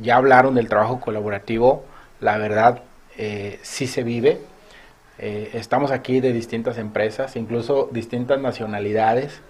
Ya 0.01 0.17
hablaron 0.17 0.53
del 0.55 0.69
trabajo 0.69 0.99
colaborativo, 0.99 1.83
la 2.19 2.37
verdad 2.37 2.83
eh, 3.17 3.59
sí 3.63 3.87
se 3.87 4.03
vive. 4.03 4.39
estamos 5.17 5.91
aquí 5.91 6.21
de 6.21 6.31
distintas 6.31 6.77
empresas, 6.77 7.35
incluso 7.35 7.89
distintas 7.91 8.39
nacionalidades, 8.39 9.41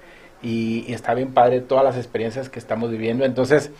y, 0.41 0.85
y, 0.87 0.93
está 0.93 1.13
bien 1.13 1.33
padre 1.33 1.59
todas 1.61 1.83
las 1.83 1.97
experiencias 1.97 2.49
que 2.49 2.59
estamos 2.59 2.89
viviendo. 2.89 3.25
Entonces, 3.25 3.71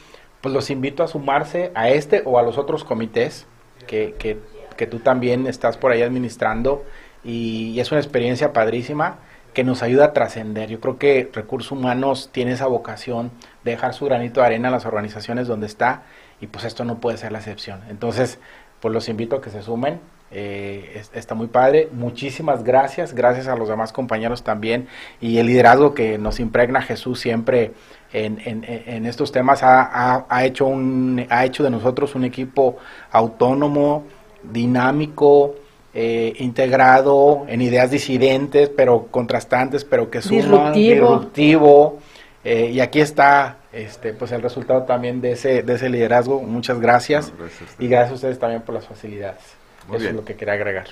pues 0.41 0.53
los 0.53 0.69
invito 0.69 1.03
a 1.03 1.07
sumarse 1.07 1.71
a 1.73 1.89
este 1.89 2.21
o 2.25 2.37
a 2.37 2.43
los 2.43 2.57
otros 2.57 2.83
comités 2.83 3.47
que, 3.87 4.15
que, 4.17 4.87
tú 4.87 4.99
también 4.99 5.45
estás 5.47 5.77
por 5.77 5.91
ahí 5.91 6.01
administrando 6.01 6.85
y, 7.23 7.79
es 7.79 7.91
una 7.91 7.99
experiencia 7.99 8.53
padrísima 8.53 9.19
que 9.53 9.63
nos 9.63 9.83
ayuda 9.83 10.05
a 10.05 10.13
trascender. 10.13 10.69
Yo 10.69 10.79
creo 10.79 10.97
que 10.97 11.29
Recursos 11.33 11.71
Humanos 11.71 12.29
tiene 12.31 12.53
esa 12.53 12.67
vocación 12.67 13.31
de 13.63 13.71
dejar 13.71 13.93
su 13.93 14.05
granito 14.05 14.39
de 14.39 14.45
arena 14.45 14.69
en 14.69 14.73
las 14.73 14.85
organizaciones 14.85 15.47
donde 15.47 15.67
está 15.67 16.03
y 16.39 16.47
pues 16.47 16.65
esto 16.65 16.85
no 16.85 16.99
puede 16.99 17.17
ser 17.17 17.31
la 17.31 17.39
excepción. 17.39 17.81
Entonces, 17.89 18.39
pues 18.79 18.93
los 18.93 19.09
invito 19.09 19.37
a 19.37 19.41
que 19.41 19.49
se 19.49 19.61
sumen. 19.61 19.99
Eh, 20.31 21.01
está 21.13 21.35
muy 21.35 21.47
padre. 21.47 21.89
Muchísimas 21.91 22.63
gracias. 22.63 23.13
Gracias 23.13 23.47
a 23.47 23.55
los 23.55 23.69
demás 23.69 23.91
compañeros 23.91 24.43
también 24.43 24.87
y 25.19 25.37
el 25.37 25.47
liderazgo 25.47 25.93
que 25.93 26.17
nos 26.17 26.39
impregna 26.39 26.81
Jesús 26.81 27.19
siempre 27.19 27.71
en, 28.11 28.39
en, 28.45 29.05
estos 29.05 29.31
temas 29.31 29.61
ha, 29.61 30.25
ha, 30.27 30.45
hecho 30.45 30.65
un, 30.65 31.25
ha 31.29 31.45
hecho 31.45 31.63
de 31.63 31.69
nosotros 31.69 32.15
un 32.15 32.23
equipo 32.23 32.77
autónomo, 33.11 34.05
dinámico, 34.43 35.55
eh, 35.93 36.33
integrado 36.39 37.45
en 37.47 37.61
ideas 37.61 37.91
disidentes, 37.91 38.69
pero 38.69 39.07
contrastantes, 39.11 39.85
pero 39.85 40.09
que 40.09 40.21
suman, 40.21 40.73
disruptivo. 40.73 41.99
Eh, 42.43 42.71
y 42.73 42.79
aquí 42.79 43.01
está 43.01 43.57
este, 43.71 44.13
pues 44.13 44.31
el 44.31 44.41
resultado 44.41 44.83
también 44.83 45.21
de 45.21 45.33
ese, 45.33 45.61
de 45.61 45.73
ese 45.75 45.89
liderazgo. 45.89 46.41
Muchas 46.41 46.79
gracias. 46.79 47.31
y 47.77 47.87
gracias 47.87 48.11
a 48.11 48.15
ustedes 48.15 48.39
también 48.39 48.61
por 48.61 48.73
las 48.73 48.87
facilidades. 48.87 49.58
Eso 49.87 50.09
es 50.09 50.15
lo 50.15 50.25
que 50.25 50.35
quería 50.35 50.53
agregar. 50.53 50.87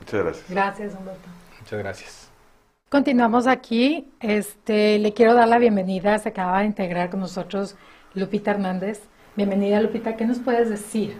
Muchas 0.00 0.22
gracias. 0.22 0.50
Gracias, 0.50 0.94
Humberto. 0.94 1.28
Muchas 1.60 1.78
gracias. 1.78 2.30
Continuamos 2.88 3.46
aquí. 3.46 4.08
Este, 4.20 4.98
le 4.98 5.12
quiero 5.12 5.34
dar 5.34 5.48
la 5.48 5.58
bienvenida. 5.58 6.18
Se 6.18 6.30
acaba 6.30 6.60
de 6.60 6.66
integrar 6.66 7.10
con 7.10 7.20
nosotros 7.20 7.76
Lupita 8.14 8.52
Hernández. 8.52 9.02
Bienvenida, 9.36 9.80
Lupita. 9.80 10.16
¿Qué 10.16 10.24
nos 10.24 10.38
puedes 10.38 10.70
decir? 10.70 11.16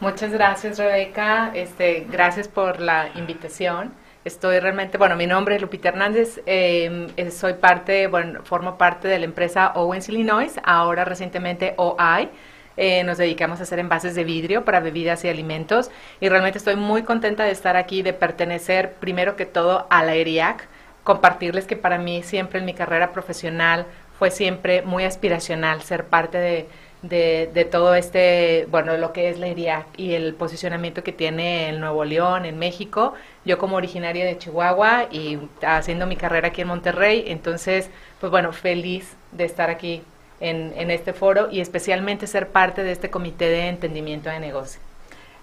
Muchas 0.00 0.32
gracias, 0.32 0.78
Rebeca. 0.78 1.52
Este, 1.54 2.06
gracias 2.10 2.48
por 2.48 2.80
la 2.80 3.10
invitación. 3.14 3.92
Estoy 4.24 4.58
realmente, 4.58 4.98
bueno, 4.98 5.14
mi 5.14 5.28
nombre 5.28 5.54
es 5.54 5.62
Lupita 5.62 5.90
Hernández. 5.90 6.42
Eh, 6.46 7.30
soy 7.30 7.54
parte, 7.54 8.08
bueno, 8.08 8.40
formo 8.42 8.76
parte 8.76 9.06
de 9.06 9.20
la 9.20 9.24
empresa 9.24 9.68
Owens 9.76 10.08
Illinois, 10.08 10.58
ahora 10.64 11.04
recientemente 11.04 11.74
OI. 11.76 12.28
Eh, 12.76 13.04
nos 13.04 13.18
dedicamos 13.18 13.60
a 13.60 13.62
hacer 13.62 13.78
envases 13.78 14.14
de 14.14 14.24
vidrio 14.24 14.64
para 14.64 14.80
bebidas 14.80 15.24
y 15.24 15.28
alimentos 15.28 15.90
y 16.20 16.28
realmente 16.28 16.58
estoy 16.58 16.76
muy 16.76 17.02
contenta 17.02 17.44
de 17.44 17.50
estar 17.50 17.76
aquí, 17.76 18.02
de 18.02 18.12
pertenecer 18.12 18.92
primero 18.94 19.36
que 19.36 19.46
todo 19.46 19.86
a 19.88 20.04
la 20.04 20.14
ERIAC, 20.14 20.66
compartirles 21.02 21.66
que 21.66 21.76
para 21.76 21.98
mí 21.98 22.22
siempre 22.22 22.58
en 22.58 22.66
mi 22.66 22.74
carrera 22.74 23.12
profesional 23.12 23.86
fue 24.18 24.30
siempre 24.30 24.82
muy 24.82 25.04
aspiracional 25.04 25.82
ser 25.82 26.04
parte 26.04 26.38
de, 26.38 26.68
de, 27.02 27.64
todo 27.70 27.94
este, 27.94 28.66
bueno, 28.70 28.96
lo 28.96 29.12
que 29.12 29.28
es 29.28 29.38
la 29.38 29.48
IRIAC 29.48 29.86
y 29.96 30.14
el 30.14 30.34
posicionamiento 30.34 31.04
que 31.04 31.12
tiene 31.12 31.68
en 31.68 31.80
Nuevo 31.80 32.04
León, 32.04 32.44
en 32.44 32.58
México. 32.58 33.14
Yo 33.44 33.58
como 33.58 33.76
originaria 33.76 34.24
de 34.24 34.38
Chihuahua 34.38 35.08
y 35.10 35.38
haciendo 35.62 36.06
mi 36.06 36.16
carrera 36.16 36.48
aquí 36.48 36.62
en 36.62 36.68
Monterrey, 36.68 37.24
entonces, 37.28 37.90
pues 38.20 38.30
bueno, 38.30 38.52
feliz 38.52 39.16
de 39.32 39.44
estar 39.44 39.70
aquí 39.70 40.02
en, 40.40 40.72
en 40.76 40.90
este 40.90 41.12
foro 41.12 41.48
y 41.50 41.60
especialmente 41.60 42.26
ser 42.26 42.48
parte 42.48 42.82
de 42.82 42.92
este 42.92 43.10
comité 43.10 43.46
de 43.46 43.68
entendimiento 43.68 44.30
de 44.30 44.40
negocio. 44.40 44.80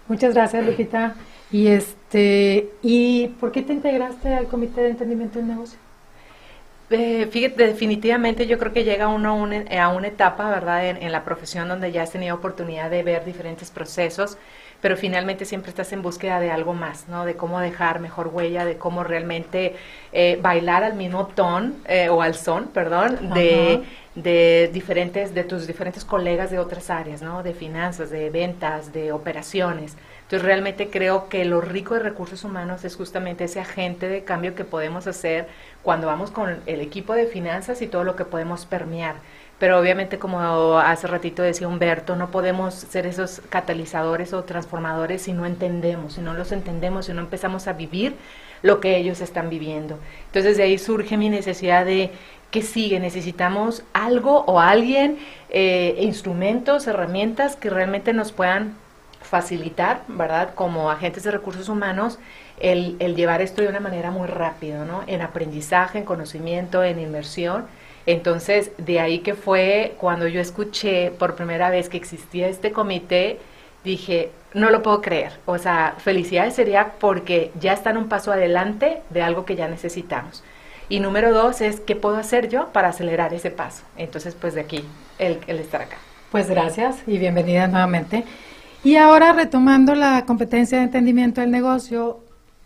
Muchas 0.08 0.34
gracias, 0.34 0.66
Lupita. 0.66 1.16
Y 1.52 1.68
este, 1.68 2.70
¿y 2.82 3.28
por 3.40 3.52
qué 3.52 3.62
te 3.62 3.74
integraste 3.74 4.34
al 4.34 4.48
Comité 4.48 4.82
de 4.82 4.90
Entendimiento 4.90 5.40
del 5.40 5.48
Negocio? 5.48 5.78
Eh, 6.90 7.28
fíjate, 7.32 7.66
definitivamente 7.66 8.46
yo 8.46 8.60
creo 8.60 8.74
que 8.74 8.84
llega 8.84 9.08
uno 9.08 9.30
a 9.30 9.88
una, 9.90 10.08
etapa, 10.08 10.50
¿verdad?, 10.50 10.86
en, 10.88 11.12
la 11.12 11.24
profesión 11.24 11.68
donde 11.68 11.92
ya 11.92 12.04
has 12.04 12.12
tenido 12.12 12.36
oportunidad 12.36 12.92
de 12.92 13.04
ver 13.04 13.26
diferentes 13.26 13.72
procesos, 13.72 14.38
pero 14.82 14.98
finalmente 14.98 15.46
siempre 15.46 15.70
estás 15.70 15.94
en 15.94 16.02
búsqueda 16.02 16.42
de 16.42 16.52
algo 16.52 16.74
más, 16.74 17.08
¿no? 17.08 17.26
De 17.26 17.36
cómo 17.36 17.60
dejar 17.62 18.02
mejor 18.02 18.28
huella, 18.28 18.66
de 18.66 18.78
cómo 18.78 19.04
realmente 19.04 19.76
eh, 20.12 20.38
bailar 20.42 20.84
al 20.84 20.94
mismo 20.96 21.28
ton, 21.28 21.76
eh, 21.88 22.10
o 22.10 22.22
al 22.22 22.36
son, 22.36 22.68
perdón, 22.68 23.34
de, 23.34 23.84
de, 24.16 24.70
diferentes, 24.74 25.34
de 25.34 25.46
tus 25.46 25.68
diferentes 25.68 26.04
colegas 26.04 26.52
de 26.52 26.60
otras 26.60 26.90
áreas, 26.90 27.22
¿no? 27.22 27.44
De 27.44 27.54
finanzas, 27.54 28.10
de 28.10 28.30
ventas, 28.30 28.92
de 28.92 29.14
operaciones. 29.14 29.96
Entonces 30.24 30.48
realmente 30.48 30.90
creo 30.90 31.30
que 31.30 31.46
lo 31.46 31.62
rico 31.62 31.94
de 31.94 32.00
recursos 32.00 32.44
humanos 32.44 32.84
es 32.86 32.96
justamente 32.96 33.44
ese 33.44 33.60
agente 33.60 34.08
de 34.08 34.24
cambio 34.24 34.56
que 34.56 34.64
podemos 34.64 35.06
hacer 35.06 35.48
cuando 35.84 36.08
vamos 36.08 36.32
con 36.32 36.62
el 36.66 36.82
equipo 36.82 37.14
de 37.14 37.28
finanzas 37.28 37.82
y 37.82 37.88
todo 37.88 38.04
lo 38.04 38.16
que 38.16 38.26
podemos 38.26 38.66
permear. 38.66 39.16
Pero 39.60 39.80
obviamente, 39.80 40.18
como 40.18 40.80
hace 40.80 41.08
ratito 41.08 41.42
decía 41.42 41.68
Humberto, 41.68 42.16
no 42.16 42.32
podemos 42.32 42.74
ser 42.74 43.06
esos 43.06 43.42
catalizadores 43.50 44.34
o 44.34 44.44
transformadores 44.44 45.22
si 45.22 45.34
no 45.34 45.46
entendemos, 45.46 46.14
si 46.14 46.22
no 46.22 46.34
los 46.34 46.52
entendemos, 46.52 47.06
si 47.06 47.14
no 47.14 47.22
empezamos 47.22 47.68
a 47.68 47.74
vivir 47.74 48.16
lo 48.62 48.80
que 48.80 48.98
ellos 48.98 49.22
están 49.22 49.50
viviendo. 49.50 50.00
Entonces 50.26 50.58
de 50.58 50.64
ahí 50.64 50.78
surge 50.78 51.18
mi 51.18 51.30
necesidad 51.30 51.86
de 51.86 52.12
¿qué 52.50 52.62
sigue? 52.62 53.00
Necesitamos 53.00 53.84
algo 53.94 54.44
o 54.46 54.60
alguien, 54.60 55.18
eh, 55.50 55.98
instrumentos, 56.00 56.88
herramientas 56.88 57.56
que 57.56 57.70
realmente 57.70 58.14
nos 58.14 58.32
puedan 58.32 58.76
facilitar, 59.34 60.04
¿verdad? 60.08 60.54
Como 60.54 60.92
agentes 60.92 61.24
de 61.24 61.32
recursos 61.32 61.68
humanos, 61.68 62.20
el, 62.60 63.00
llevar 63.16 63.42
esto 63.42 63.64
de 63.64 63.68
una 63.68 63.80
manera 63.80 64.12
muy 64.12 64.28
rápida, 64.28 64.86
¿no? 64.86 65.02
En 65.08 65.24
aprendizaje, 65.24 65.98
en 65.98 66.06
conocimiento, 66.06 66.84
en 66.84 67.00
inmersión. 67.00 67.66
Entonces, 68.06 68.70
de 68.78 69.00
ahí 69.00 69.20
que 69.20 69.34
fue 69.34 69.96
cuando 69.98 70.28
yo 70.28 70.40
escuché 70.40 71.10
por 71.10 71.34
primera 71.34 71.72
vez 71.72 71.90
que 71.90 71.98
existía 71.98 72.48
este 72.48 72.72
comité, 72.72 73.40
dije, 73.84 74.30
no 74.54 74.70
lo 74.70 74.84
puedo 74.84 75.02
creer. 75.02 75.32
O 75.48 75.58
sea, 75.58 75.96
felicidades 75.98 76.54
sería 76.54 76.92
porque 77.00 77.52
ya 77.60 77.74
están 77.74 77.98
un 77.98 78.10
paso 78.10 78.32
adelante 78.32 79.02
de 79.10 79.24
algo 79.24 79.46
que 79.46 79.56
ya 79.56 79.68
necesitamos. 79.68 80.44
Y 80.90 81.00
número 81.00 81.34
dos 81.34 81.60
es, 81.62 81.80
¿qué 81.80 81.96
puedo 81.96 82.18
hacer 82.18 82.50
yo 82.50 82.68
para 82.68 82.90
acelerar 82.90 83.34
ese 83.34 83.50
paso? 83.50 83.82
Entonces, 83.98 84.36
pues 84.40 84.54
de 84.54 84.62
aquí, 84.62 84.86
el, 85.18 85.40
el 85.48 85.58
estar 85.58 85.82
acá. 85.82 85.98
Pues 86.32 86.52
gracias 86.52 86.98
y 87.08 87.18
bienvenida 87.18 87.66
nuevamente. 87.66 88.26
Y 88.84 88.98
ahora 88.98 89.32
retomando 89.32 89.96
la 89.96 90.26
competencia 90.26 90.78
de 90.80 90.84
entendimiento 90.84 91.40
del 91.40 91.52
negocio, 91.52 92.20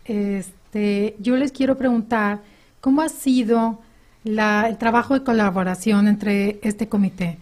este, 0.04 1.14
yo 1.20 1.36
les 1.36 1.52
quiero 1.52 1.76
preguntar 1.76 2.40
cómo 2.80 3.02
ha 3.02 3.08
sido 3.08 3.78
el 4.24 4.78
trabajo 4.78 5.14
de 5.14 5.22
colaboración 5.22 6.08
entre 6.08 6.58
este 6.62 6.88
comité. 6.88 7.38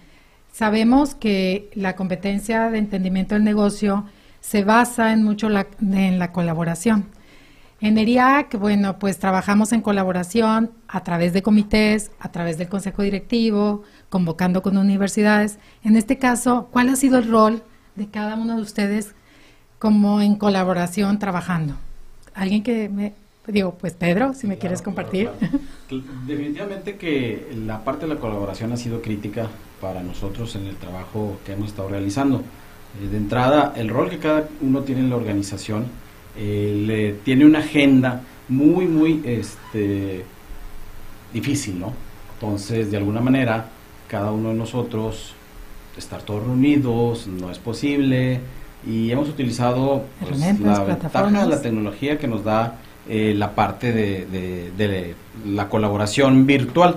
Sabemos 0.53 1.15
que 1.15 1.71
la 1.75 1.97
competencia 1.97 2.69
de 2.71 2.77
entendimiento 2.77 3.35
del 3.35 3.45
negocio 3.45 4.05
se 4.41 4.63
basa 4.63 5.13
en 5.13 5.25
mucho 5.25 5.49
en 5.49 6.19
la 6.19 6.33
colaboración. 6.33 7.07
En 7.81 7.97
ERIAC, 7.97 8.59
bueno, 8.59 8.99
pues 8.99 9.19
trabajamos 9.19 9.73
en 9.73 9.81
colaboración 9.81 10.71
a 10.87 11.03
través 11.03 11.33
de 11.33 11.43
comités, 11.43 12.11
a 12.21 12.31
través 12.31 12.59
del 12.59 12.69
consejo 12.69 13.03
directivo, 13.03 13.85
convocando 14.11 14.63
con 14.63 14.77
universidades. 14.77 15.59
En 15.83 15.97
este 15.97 16.19
caso, 16.19 16.69
¿cuál 16.71 16.91
ha 16.91 16.97
sido 16.97 17.19
el 17.19 17.31
rol 17.31 17.63
de 17.97 18.07
cada 18.07 18.37
uno 18.37 18.57
de 18.57 18.63
ustedes 18.63 19.13
como 19.79 20.21
en 20.21 20.37
colaboración 20.37 21.19
trabajando? 21.19 21.75
¿Alguien 22.35 22.63
que 22.63 22.89
me... 22.89 23.15
Digo, 23.47 23.77
pues 23.81 23.93
Pedro, 23.93 24.35
si 24.35 24.49
me 24.49 24.59
quieres 24.59 24.83
compartir. 24.83 25.31
Definitivamente 26.27 26.97
que 26.97 27.55
la 27.65 27.85
parte 27.85 28.07
de 28.07 28.15
la 28.15 28.21
colaboración 28.21 28.73
ha 28.73 28.77
sido 28.77 29.01
crítica 29.01 29.49
para 29.81 30.03
nosotros 30.03 30.57
en 30.57 30.67
el 30.67 30.75
trabajo 30.75 31.39
que 31.47 31.53
hemos 31.53 31.69
estado 31.69 31.89
realizando. 31.89 32.43
Eh, 33.01 33.09
de 33.09 33.17
entrada, 33.17 33.73
el 33.77 33.89
rol 33.89 34.11
que 34.11 34.19
cada 34.19 34.49
uno 34.61 34.81
tiene 34.81 35.03
en 35.03 35.11
la 35.11 35.17
organización 35.17 35.87
eh, 36.37 36.83
le 36.87 37.13
tiene 37.13 37.47
una 37.47 37.61
agenda 37.61 38.23
muy, 38.49 38.87
muy 38.87 39.23
este, 39.25 40.25
difícil, 41.33 41.79
¿no? 41.79 41.93
Entonces, 42.35 42.91
de 42.91 42.97
alguna 42.97 43.21
manera, 43.21 43.71
cada 44.09 44.33
uno 44.33 44.49
de 44.49 44.57
nosotros 44.57 45.36
estar 45.97 46.23
todos 46.23 46.45
reunidos 46.45 47.27
no 47.27 47.51
es 47.51 47.59
posible 47.59 48.41
y 48.87 49.11
hemos 49.11 49.29
utilizado 49.29 50.05
pues, 50.21 50.39
la 50.61 50.85
ventaja 50.85 51.31
de 51.31 51.47
la 51.47 51.61
tecnología 51.61 52.19
que 52.19 52.29
nos 52.29 52.45
da 52.45 52.79
eh, 53.09 53.35
la 53.37 53.55
parte 53.55 53.93
de, 53.93 54.27
de, 54.77 55.15
la 55.47 55.69
colaboración 55.69 56.47
virtual. 56.47 56.97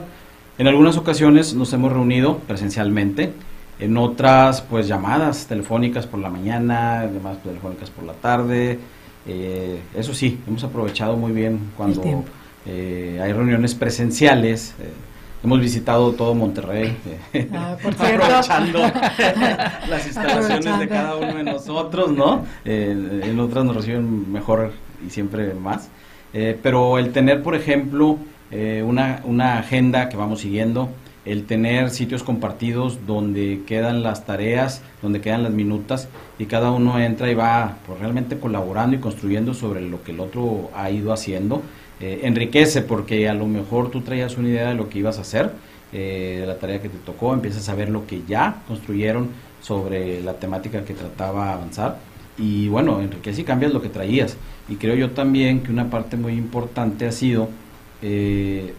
En 0.58 0.68
algunas 0.68 0.98
ocasiones 0.98 1.54
nos 1.54 1.72
hemos 1.74 1.92
reunido 1.92 2.38
presencialmente, 2.40 3.32
en 3.80 3.98
otras 3.98 4.62
pues 4.62 4.88
llamadas 4.88 5.48
telefónicas 5.48 6.06
por 6.06 6.20
la 6.20 6.30
mañana, 6.30 7.06
llamadas 7.06 7.42
telefónicas 7.44 7.90
por 7.90 8.06
la 8.06 8.14
tarde. 8.14 8.80
Eh, 9.28 9.80
eso 9.96 10.14
sí, 10.14 10.40
hemos 10.48 10.64
aprovechado 10.64 11.16
muy 11.16 11.32
bien 11.32 11.72
cuando 11.78 12.24
eh, 12.66 13.20
hay 13.24 13.32
reuniones 13.32 13.74
presenciales. 13.74 14.76
Hemos 15.42 15.62
visitado 15.62 16.12
todo 16.12 16.36
Monterrey, 16.36 16.98
ah, 17.54 17.78
aprovechando 17.82 18.80
las 19.90 20.06
instalaciones 20.06 20.80
de 20.80 20.88
cada 20.90 21.16
uno 21.16 21.36
de 21.36 21.44
nosotros, 21.44 22.12
¿no? 22.12 22.46
en 22.66 23.40
otras 23.40 23.64
nos 23.64 23.76
reciben 23.78 24.32
mejor 24.32 24.74
y 25.06 25.10
siempre 25.10 25.54
más. 25.54 25.90
Eh, 26.34 26.58
pero 26.62 26.98
el 26.98 27.12
tener, 27.12 27.42
por 27.42 27.56
ejemplo, 27.56 28.18
eh, 28.52 28.84
una, 28.86 29.22
una 29.24 29.60
agenda 29.60 30.10
que 30.10 30.18
vamos 30.18 30.42
siguiendo, 30.42 30.90
el 31.26 31.46
tener 31.46 31.90
sitios 31.90 32.24
compartidos 32.24 33.06
donde 33.06 33.62
quedan 33.66 34.04
las 34.04 34.26
tareas, 34.26 34.82
donde 35.02 35.22
quedan 35.22 35.44
las 35.44 35.52
minutas 35.52 36.08
y 36.38 36.46
cada 36.46 36.72
uno 36.72 37.00
entra 37.00 37.30
y 37.30 37.36
va 37.36 37.78
pues, 37.86 38.00
realmente 38.00 38.40
colaborando 38.40 38.96
y 38.96 39.00
construyendo 39.00 39.54
sobre 39.54 39.82
lo 39.82 40.04
que 40.04 40.12
el 40.12 40.20
otro 40.20 40.70
ha 40.76 40.90
ido 40.90 41.14
haciendo 41.14 41.62
eh, 42.00 42.22
enriquece 42.24 42.82
porque 42.82 43.28
a 43.28 43.34
lo 43.34 43.46
mejor 43.46 43.92
tú 43.92 44.02
traías 44.02 44.38
una 44.38 44.50
idea 44.50 44.70
de 44.70 44.76
lo 44.76 44.90
que 44.90 45.00
ibas 45.00 45.18
a 45.18 45.22
hacer, 45.22 45.52
eh, 45.92 46.38
de 46.42 46.48
la 46.48 46.58
tarea 46.58 46.82
que 46.82 46.90
te 46.90 46.98
tocó, 47.00 47.34
empiezas 47.34 47.68
a 47.68 47.76
ver 47.76 47.90
lo 47.90 48.06
que 48.08 48.22
ya 48.28 48.62
construyeron 48.68 49.30
sobre 49.62 50.22
la 50.22 50.34
temática 50.34 50.86
que 50.86 50.94
trataba 50.94 51.54
avanzar 51.54 51.98
y 52.38 52.70
bueno, 52.70 53.02
enriquece 53.02 53.42
y 53.42 53.44
cambias 53.44 53.74
lo 53.74 53.82
que 53.82 53.90
traías. 53.90 54.38
Y 54.70 54.76
creo 54.76 54.96
yo 54.96 55.12
también 55.12 55.62
que 55.62 55.72
una 55.72 55.90
parte 55.90 56.16
muy 56.16 56.34
importante 56.34 57.06
ha 57.06 57.12
sido 57.12 57.50
eh, 58.02 58.74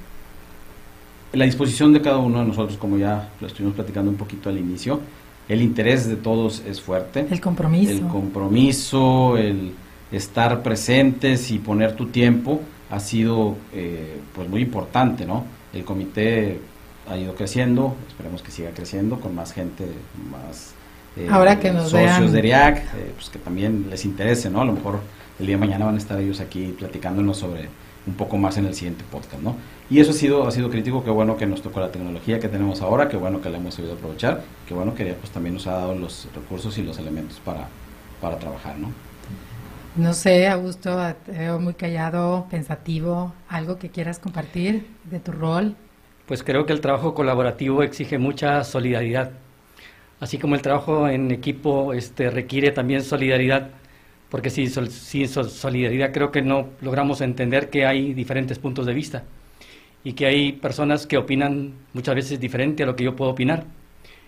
la 1.33 1.45
disposición 1.45 1.93
de 1.93 2.01
cada 2.01 2.19
uno 2.19 2.41
de 2.41 2.47
nosotros, 2.47 2.79
como 2.79 2.97
ya 2.97 3.29
lo 3.41 3.47
estuvimos 3.47 3.75
platicando 3.75 4.11
un 4.11 4.17
poquito 4.17 4.49
al 4.49 4.59
inicio, 4.59 5.01
el 5.49 5.63
interés 5.63 6.09
de 6.09 6.17
todos 6.17 6.63
es 6.67 6.81
fuerte. 6.81 7.27
El 7.31 7.41
compromiso. 7.41 7.93
El 7.93 8.01
compromiso, 8.07 9.37
el 9.37 9.73
estar 10.11 10.63
presentes 10.63 11.51
y 11.51 11.59
poner 11.59 11.97
tu 11.97 12.07
tiempo 12.07 12.63
ha 12.91 13.01
sido 13.01 13.57
eh, 13.73 14.21
pues 14.35 14.49
muy 14.49 14.63
importante, 14.63 15.25
¿no? 15.25 15.45
El 15.73 15.85
comité 15.85 16.61
ha 17.09 17.17
ido 17.17 17.35
creciendo, 17.35 17.95
esperemos 18.09 18.43
que 18.43 18.51
siga 18.51 18.71
creciendo 18.71 19.21
con 19.21 19.35
más 19.35 19.53
gente, 19.53 19.87
más 20.31 20.75
eh, 21.17 21.29
Ahora 21.31 21.59
que 21.59 21.73
nos 21.73 21.91
socios 21.91 22.33
de 22.33 22.41
RIAC, 22.41 22.79
eh, 22.79 23.13
pues 23.15 23.31
que 23.31 23.39
también 23.39 23.87
les 23.91 24.05
interese, 24.05 24.51
¿no? 24.51 24.61
A 24.61 24.65
lo 24.65 24.73
mejor 24.73 25.01
el 25.39 25.47
día 25.47 25.57
de 25.57 25.61
mañana 25.61 25.87
van 25.87 25.97
a 25.97 25.99
estar 25.99 26.21
ellos 26.21 26.41
aquí 26.41 26.75
platicándonos 26.79 27.39
sobre 27.39 27.69
un 28.07 28.15
poco 28.15 28.37
más 28.39 28.57
en 28.57 28.67
el 28.67 28.75
siguiente 28.75 29.05
podcast, 29.11 29.43
¿no? 29.43 29.57
Y 29.91 30.01
eso 30.01 30.13
ha 30.13 30.15
sido, 30.15 30.47
ha 30.47 30.51
sido 30.51 30.71
crítico, 30.71 31.05
qué 31.05 31.11
bueno 31.11 31.37
que 31.37 31.47
nos 31.47 31.63
tocó 31.63 31.81
la 31.81 31.91
tecnología 31.91 32.39
que 32.39 32.49
tenemos 32.49 32.81
ahora, 32.81 33.09
qué 33.09 33.17
bueno 33.17 33.41
que 33.41 33.51
la 33.51 33.59
hemos 33.59 33.75
sabido 33.75 33.95
aprovechar, 33.95 34.43
qué 34.67 34.75
bueno 34.75 34.95
que 34.95 35.05
pues 35.15 35.31
también 35.33 35.55
nos 35.55 35.67
ha 35.67 35.73
dado 35.73 35.95
los 35.95 36.29
recursos 36.35 36.79
y 36.79 36.83
los 36.83 36.99
elementos 36.99 37.41
para, 37.45 37.69
para 38.21 38.39
trabajar, 38.39 38.79
¿no? 38.79 38.89
No 39.97 40.13
sé, 40.15 40.47
Augusto, 40.47 40.97
te 41.27 41.33
veo 41.33 41.59
muy 41.59 41.75
callado, 41.75 42.47
pensativo, 42.49 43.35
algo 43.49 43.79
que 43.79 43.91
quieras 43.91 44.21
compartir 44.21 44.87
de 45.05 45.19
tu 45.19 45.33
rol. 45.33 45.75
Pues 46.27 46.45
creo 46.45 46.65
que 46.65 46.73
el 46.73 46.81
trabajo 46.81 47.13
colaborativo 47.13 47.83
exige 47.83 48.17
mucha 48.17 48.63
solidaridad, 48.63 49.33
así 50.21 50.39
como 50.39 50.55
el 50.55 50.63
trabajo 50.63 51.09
en 51.09 51.33
equipo 51.33 51.93
este, 51.93 52.31
requiere 52.31 52.71
también 52.71 53.03
solidaridad, 53.03 53.71
porque 54.29 54.51
sin, 54.51 54.71
sin 54.71 55.29
solidaridad 55.29 56.13
creo 56.13 56.31
que 56.31 56.43
no 56.43 56.69
logramos 56.81 57.21
entender 57.21 57.69
que 57.69 57.85
hay 57.85 58.15
diferentes 58.15 58.61
puntos 58.61 58.87
de 58.87 58.95
vista 58.95 59.25
y 60.05 60.13
que 60.13 60.27
hay 60.27 60.53
personas 60.53 61.07
que 61.09 61.19
opinan 61.19 61.75
muchas 61.95 62.15
veces 62.15 62.39
diferente 62.39 62.85
a 62.85 62.87
lo 62.87 62.95
que 62.95 63.05
yo 63.05 63.17
puedo 63.17 63.33
opinar. 63.33 63.65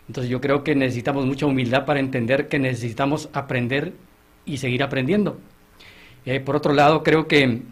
Entonces 0.09 0.29
yo 0.29 0.41
creo 0.41 0.65
que 0.65 0.75
necesitamos 0.75 1.25
mucha 1.25 1.47
humildad 1.47 1.85
para 1.87 2.01
entender 2.01 2.49
que 2.49 2.59
necesitamos 2.59 3.29
aprender 3.33 3.93
y 4.45 4.57
seguir 4.59 4.83
aprendiendo. 4.83 5.39
Eh, 6.25 6.41
por 6.41 6.57
otro 6.57 6.73
lado, 6.73 7.03
creo 7.03 7.27
que 7.27 7.63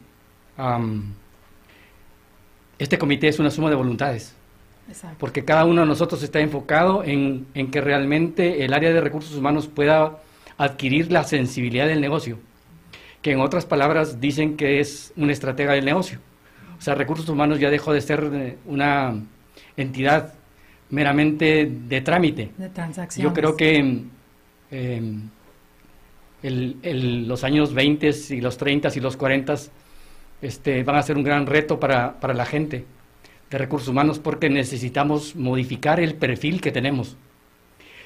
este 2.78 2.98
comité 2.98 3.28
es 3.28 3.38
una 3.38 3.50
suma 3.50 3.70
de 3.70 3.76
voluntades. 3.76 4.34
Porque 5.18 5.44
cada 5.44 5.64
uno 5.64 5.82
de 5.82 5.86
nosotros 5.86 6.22
está 6.22 6.40
enfocado 6.40 7.04
en, 7.04 7.46
que 7.70 7.80
realmente 7.80 8.64
el 8.64 8.72
área 8.72 8.92
de 8.92 9.00
recursos 9.00 9.36
humanos 9.36 9.68
pueda 9.68 10.18
adquirir 10.58 11.12
la 11.12 11.24
sensibilidad 11.24 11.86
del 11.86 12.00
negocio, 12.00 12.38
que 13.22 13.32
en 13.32 13.40
otras 13.40 13.66
palabras 13.66 14.20
dicen 14.20 14.56
que 14.56 14.80
es 14.80 15.12
una 15.16 15.32
estratega 15.32 15.74
del 15.74 15.84
negocio. 15.84 16.18
O 16.78 16.82
sea, 16.82 16.94
recursos 16.94 17.28
humanos 17.28 17.60
ya 17.60 17.70
dejó 17.70 17.92
de 17.92 18.00
ser 18.00 18.30
eh, 18.32 18.56
una 18.66 19.14
entidad 19.76 20.34
meramente 20.88 21.66
de 21.66 22.00
trámite. 22.00 22.50
De 22.56 22.70
transacción. 22.70 23.22
Yo 23.22 23.32
creo 23.32 23.56
que 23.56 23.76
em, 24.70 25.28
el, 26.42 27.28
los 27.28 27.44
años 27.44 27.74
20 27.74 28.10
y 28.30 28.40
los 28.40 28.56
30 28.56 28.90
y 28.94 29.00
los 29.00 29.16
40 29.16 29.54
este, 30.42 30.82
van 30.82 30.96
a 30.96 31.02
ser 31.02 31.16
un 31.16 31.24
gran 31.24 31.46
reto 31.46 31.78
para, 31.78 32.18
para 32.18 32.34
la 32.34 32.46
gente 32.46 32.84
de 33.50 33.58
recursos 33.58 33.88
humanos 33.88 34.18
porque 34.18 34.48
necesitamos 34.48 35.34
modificar 35.36 36.00
el 36.00 36.14
perfil 36.14 36.60
que 36.60 36.70
tenemos. 36.70 37.16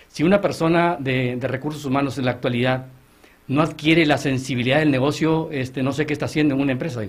Si 0.09 0.23
una 0.23 0.41
persona 0.41 0.97
de, 0.99 1.37
de, 1.37 1.49
recursos 1.49 1.85
humanos 1.85 2.19
en 2.19 2.25
la 2.25 2.31
actualidad 2.31 2.87
no 3.47 3.63
adquiere 3.63 4.07
la 4.07 4.17
sensibilidad 4.17 4.79
del 4.79 4.91
negocio, 4.91 5.51
este, 5.51 5.83
no 5.83 5.93
sé 5.93 6.07
qué 6.07 6.13
está 6.13 6.27
haciendo 6.27 6.55
en 6.55 6.61
una 6.61 6.73
empresa. 6.73 7.03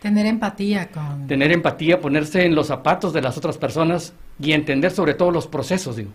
Tener 0.00 0.26
empatía 0.26 0.88
con... 0.88 1.26
Tener 1.26 1.52
empatía, 1.52 2.00
ponerse 2.00 2.44
en 2.44 2.54
los 2.54 2.68
zapatos 2.68 3.12
de 3.12 3.22
las 3.22 3.36
otras 3.36 3.58
personas 3.58 4.14
y 4.40 4.52
entender 4.52 4.92
sobre 4.92 5.14
todo 5.14 5.30
los 5.30 5.46
procesos, 5.46 5.96
digo 5.96 6.12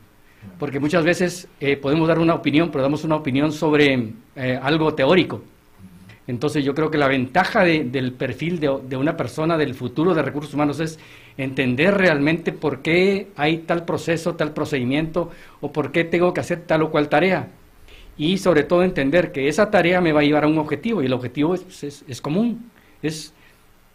porque 0.59 0.79
muchas 0.79 1.03
veces 1.03 1.47
eh, 1.59 1.77
podemos 1.77 2.07
dar 2.07 2.19
una 2.19 2.33
opinión, 2.33 2.71
pero 2.71 2.81
damos 2.81 3.03
una 3.03 3.15
opinión 3.15 3.51
sobre 3.51 4.13
eh, 4.35 4.59
algo 4.61 4.93
teórico. 4.93 5.41
Entonces 6.27 6.63
yo 6.63 6.75
creo 6.75 6.91
que 6.91 6.97
la 6.97 7.07
ventaja 7.07 7.63
del 7.63 8.13
perfil 8.13 8.59
de, 8.59 8.79
de, 8.87 8.95
una 8.95 9.17
persona 9.17 9.57
del 9.57 9.73
futuro 9.73 10.13
de 10.13 10.21
recursos 10.21 10.53
humanos 10.53 10.79
es 10.79 10.99
entender 11.35 11.97
realmente 11.97 12.53
por 12.53 12.81
qué 12.81 13.27
hay 13.35 13.59
tal 13.59 13.85
proceso, 13.85 14.35
tal 14.35 14.53
procedimiento 14.53 15.31
o 15.61 15.71
por 15.71 15.91
qué 15.91 16.03
tengo 16.03 16.33
que 16.33 16.39
hacer 16.39 16.61
tal 16.61 16.83
o 16.83 16.91
cual 16.91 17.09
tarea. 17.09 17.49
Y 18.17 18.37
sobre 18.37 18.63
todo 18.63 18.83
entender 18.83 19.31
que 19.31 19.47
esa 19.47 19.71
tarea 19.71 19.99
me 19.99 20.13
va 20.13 20.21
a 20.21 20.23
llevar 20.23 20.43
a 20.43 20.47
un 20.47 20.57
objetivo 20.57 21.01
y 21.01 21.07
el 21.07 21.13
objetivo 21.13 21.55
es, 21.55 21.83
es, 21.83 22.05
es 22.07 22.21
común, 22.21 22.69
es 23.01 23.33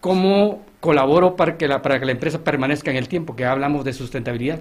cómo 0.00 0.64
colaboro 0.80 1.36
para 1.36 1.56
que, 1.56 1.68
la, 1.68 1.80
para 1.80 1.98
que 1.98 2.06
la 2.06 2.12
empresa 2.12 2.42
permanezca 2.42 2.90
en 2.90 2.96
el 2.96 3.08
tiempo, 3.08 3.36
que 3.36 3.44
hablamos 3.44 3.84
de 3.84 3.92
sustentabilidad. 3.92 4.60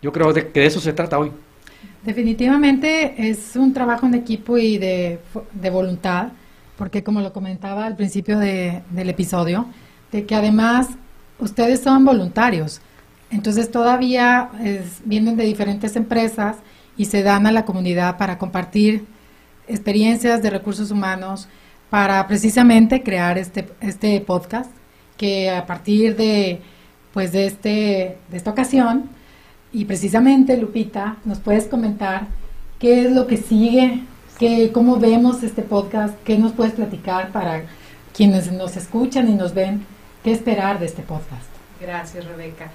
Yo 0.00 0.12
creo 0.12 0.32
que 0.32 0.42
de 0.42 0.66
eso 0.66 0.80
se 0.80 0.92
trata 0.92 1.18
hoy. 1.18 1.32
Definitivamente 2.04 3.28
es 3.28 3.56
un 3.56 3.72
trabajo 3.72 4.06
en 4.06 4.14
equipo 4.14 4.56
y 4.56 4.78
de, 4.78 5.18
voluntad, 5.70 6.28
porque 6.76 7.02
como 7.02 7.20
lo 7.20 7.32
comentaba 7.32 7.86
al 7.86 7.96
principio 7.96 8.38
del 8.38 9.08
episodio, 9.08 9.66
de 10.12 10.24
que 10.24 10.34
además 10.34 10.88
ustedes 11.38 11.80
son 11.80 12.04
voluntarios, 12.04 12.80
entonces 13.30 13.70
todavía 13.70 14.50
vienen 15.04 15.36
de 15.36 15.44
diferentes 15.44 15.96
empresas 15.96 16.56
y 16.96 17.04
se 17.06 17.22
dan 17.22 17.46
a 17.46 17.52
la 17.52 17.64
comunidad 17.64 18.16
para 18.16 18.38
compartir 18.38 19.04
experiencias 19.66 20.42
de 20.42 20.50
recursos 20.50 20.90
humanos, 20.90 21.48
para 21.90 22.26
precisamente 22.26 23.02
crear 23.02 23.38
este, 23.38 23.68
este 23.80 24.20
podcast, 24.20 24.70
que 25.16 25.50
a 25.50 25.66
partir 25.66 26.16
de, 26.16 26.60
pues 27.12 27.32
de, 27.32 27.46
este, 27.46 28.18
de 28.30 28.36
esta 28.36 28.50
ocasión, 28.50 29.10
y 29.78 29.84
precisamente, 29.84 30.56
Lupita, 30.56 31.16
¿nos 31.24 31.38
puedes 31.38 31.66
comentar 31.66 32.26
qué 32.78 33.02
es 33.06 33.12
lo 33.12 33.26
que 33.26 33.36
sigue? 33.36 34.00
Qué, 34.38 34.72
¿Cómo 34.72 34.96
vemos 34.96 35.42
este 35.42 35.62
podcast? 35.62 36.14
¿Qué 36.24 36.36
nos 36.36 36.52
puedes 36.52 36.72
platicar 36.72 37.30
para 37.30 37.62
quienes 38.18 38.50
nos 38.50 38.76
escuchan 38.76 39.28
y 39.28 39.34
nos 39.34 39.54
ven, 39.54 39.86
qué 40.24 40.32
esperar 40.32 40.80
de 40.80 40.86
este 40.86 41.02
podcast. 41.02 41.46
Gracias, 41.80 42.24
Rebeca. 42.24 42.72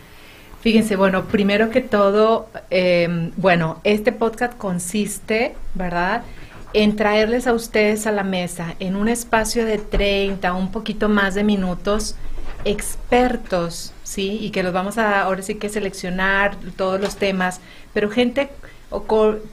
Fíjense, 0.61 0.95
bueno, 0.95 1.25
primero 1.25 1.69
que 1.69 1.81
todo, 1.81 2.47
eh, 2.69 3.29
bueno, 3.35 3.81
este 3.83 4.13
podcast 4.13 4.57
consiste, 4.57 5.55
¿verdad? 5.73 6.23
En 6.71 6.95
traerles 6.95 7.45
a 7.45 7.53
ustedes 7.53 8.07
a 8.07 8.13
la 8.13 8.23
mesa 8.23 8.75
en 8.79 8.95
un 8.95 9.09
espacio 9.09 9.65
de 9.65 9.79
30, 9.79 10.53
un 10.53 10.71
poquito 10.71 11.09
más 11.09 11.35
de 11.35 11.43
minutos, 11.43 12.15
expertos, 12.65 13.93
¿sí? 14.03 14.37
Y 14.41 14.51
que 14.51 14.63
los 14.63 14.73
vamos 14.73 14.97
a 14.97 15.21
ahora 15.21 15.41
sí 15.41 15.55
que 15.55 15.69
seleccionar 15.69 16.55
todos 16.75 16.99
los 16.99 17.15
temas, 17.17 17.59
pero 17.93 18.09
gente 18.09 18.49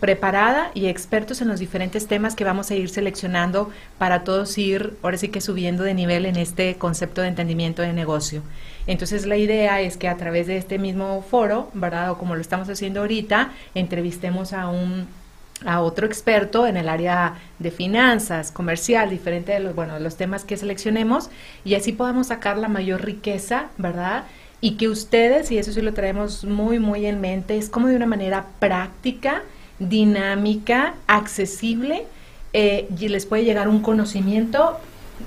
preparada 0.00 0.70
y 0.74 0.86
expertos 0.86 1.40
en 1.40 1.48
los 1.48 1.60
diferentes 1.60 2.06
temas 2.06 2.34
que 2.34 2.44
vamos 2.44 2.70
a 2.70 2.74
ir 2.74 2.90
seleccionando 2.90 3.70
para 3.96 4.22
todos 4.22 4.58
ir 4.58 4.98
ahora 5.02 5.16
sí 5.16 5.28
que 5.28 5.40
subiendo 5.40 5.82
de 5.82 5.94
nivel 5.94 6.26
en 6.26 6.36
este 6.36 6.74
concepto 6.74 7.22
de 7.22 7.28
entendimiento 7.28 7.80
de 7.80 7.94
negocio. 7.94 8.42
Entonces 8.86 9.24
la 9.24 9.38
idea 9.38 9.80
es 9.80 9.96
que 9.96 10.08
a 10.08 10.16
través 10.18 10.46
de 10.46 10.58
este 10.58 10.78
mismo 10.78 11.22
foro, 11.22 11.70
¿verdad? 11.72 12.10
O 12.10 12.18
como 12.18 12.34
lo 12.34 12.42
estamos 12.42 12.68
haciendo 12.68 13.00
ahorita, 13.00 13.52
entrevistemos 13.74 14.52
a 14.52 14.68
un 14.68 15.06
a 15.64 15.80
otro 15.80 16.06
experto 16.06 16.66
en 16.66 16.76
el 16.76 16.88
área 16.88 17.34
de 17.58 17.70
finanzas, 17.70 18.50
comercial, 18.50 19.10
diferente 19.10 19.52
de 19.52 19.60
los, 19.60 19.74
bueno, 19.74 19.98
los 19.98 20.16
temas 20.16 20.44
que 20.44 20.56
seleccionemos 20.56 21.30
y 21.64 21.74
así 21.74 21.92
podamos 21.92 22.28
sacar 22.28 22.56
la 22.56 22.68
mayor 22.68 23.04
riqueza, 23.04 23.66
¿verdad? 23.76 24.24
Y 24.60 24.72
que 24.72 24.88
ustedes, 24.88 25.50
y 25.50 25.58
eso 25.58 25.72
sí 25.72 25.80
lo 25.80 25.94
traemos 25.94 26.44
muy, 26.44 26.78
muy 26.78 27.06
en 27.06 27.20
mente, 27.20 27.56
es 27.56 27.68
como 27.68 27.88
de 27.88 27.96
una 27.96 28.06
manera 28.06 28.46
práctica, 28.58 29.42
dinámica, 29.78 30.94
accesible, 31.06 32.04
eh, 32.52 32.88
y 32.98 33.08
les 33.08 33.26
puede 33.26 33.44
llegar 33.44 33.68
un 33.68 33.80
conocimiento 33.80 34.78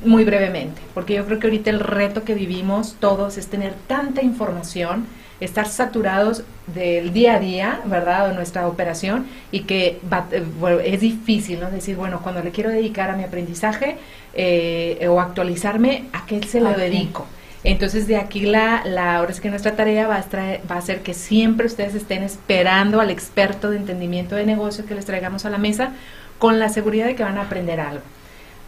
muy 0.03 0.25
brevemente, 0.25 0.81
porque 0.93 1.13
yo 1.13 1.25
creo 1.25 1.39
que 1.39 1.47
ahorita 1.47 1.69
el 1.69 1.79
reto 1.79 2.23
que 2.23 2.33
vivimos 2.33 2.95
todos 2.99 3.37
es 3.37 3.47
tener 3.47 3.73
tanta 3.87 4.21
información, 4.21 5.05
estar 5.43 5.67
saturados 5.67 6.43
del 6.67 7.13
día 7.13 7.35
a 7.35 7.39
día, 7.39 7.81
¿verdad? 7.85 8.29
De 8.29 8.35
nuestra 8.35 8.67
operación 8.67 9.27
y 9.51 9.61
que 9.61 9.99
eh, 10.31 10.81
es 10.85 11.01
difícil, 11.01 11.59
¿no? 11.59 11.69
Decir, 11.69 11.95
bueno, 11.95 12.21
cuando 12.21 12.41
le 12.41 12.51
quiero 12.51 12.69
dedicar 12.69 13.09
a 13.09 13.15
mi 13.15 13.23
aprendizaje 13.23 13.97
eh, 14.33 15.07
o 15.09 15.19
actualizarme, 15.19 16.05
¿a 16.13 16.25
qué 16.25 16.41
se 16.43 16.61
lo 16.61 16.71
dedico? 16.71 17.27
Entonces 17.63 18.07
de 18.07 18.17
aquí 18.17 18.41
la, 18.41 18.83
la 18.85 19.17
ahora 19.17 19.31
es 19.31 19.39
que 19.39 19.49
nuestra 19.49 19.75
tarea 19.75 20.07
va 20.07 20.17
a, 20.17 20.25
va 20.69 20.77
a 20.77 20.81
ser 20.81 21.01
que 21.01 21.13
siempre 21.13 21.65
ustedes 21.65 21.95
estén 21.95 22.23
esperando 22.23 22.99
al 22.99 23.09
experto 23.09 23.69
de 23.69 23.77
entendimiento 23.77 24.35
de 24.35 24.45
negocio 24.45 24.85
que 24.85 24.95
les 24.95 25.05
traigamos 25.05 25.45
a 25.45 25.49
la 25.49 25.57
mesa 25.57 25.93
con 26.39 26.59
la 26.59 26.67
seguridad 26.67 27.05
de 27.05 27.15
que 27.15 27.23
van 27.23 27.37
a 27.37 27.43
aprender 27.43 27.79
algo. 27.79 28.03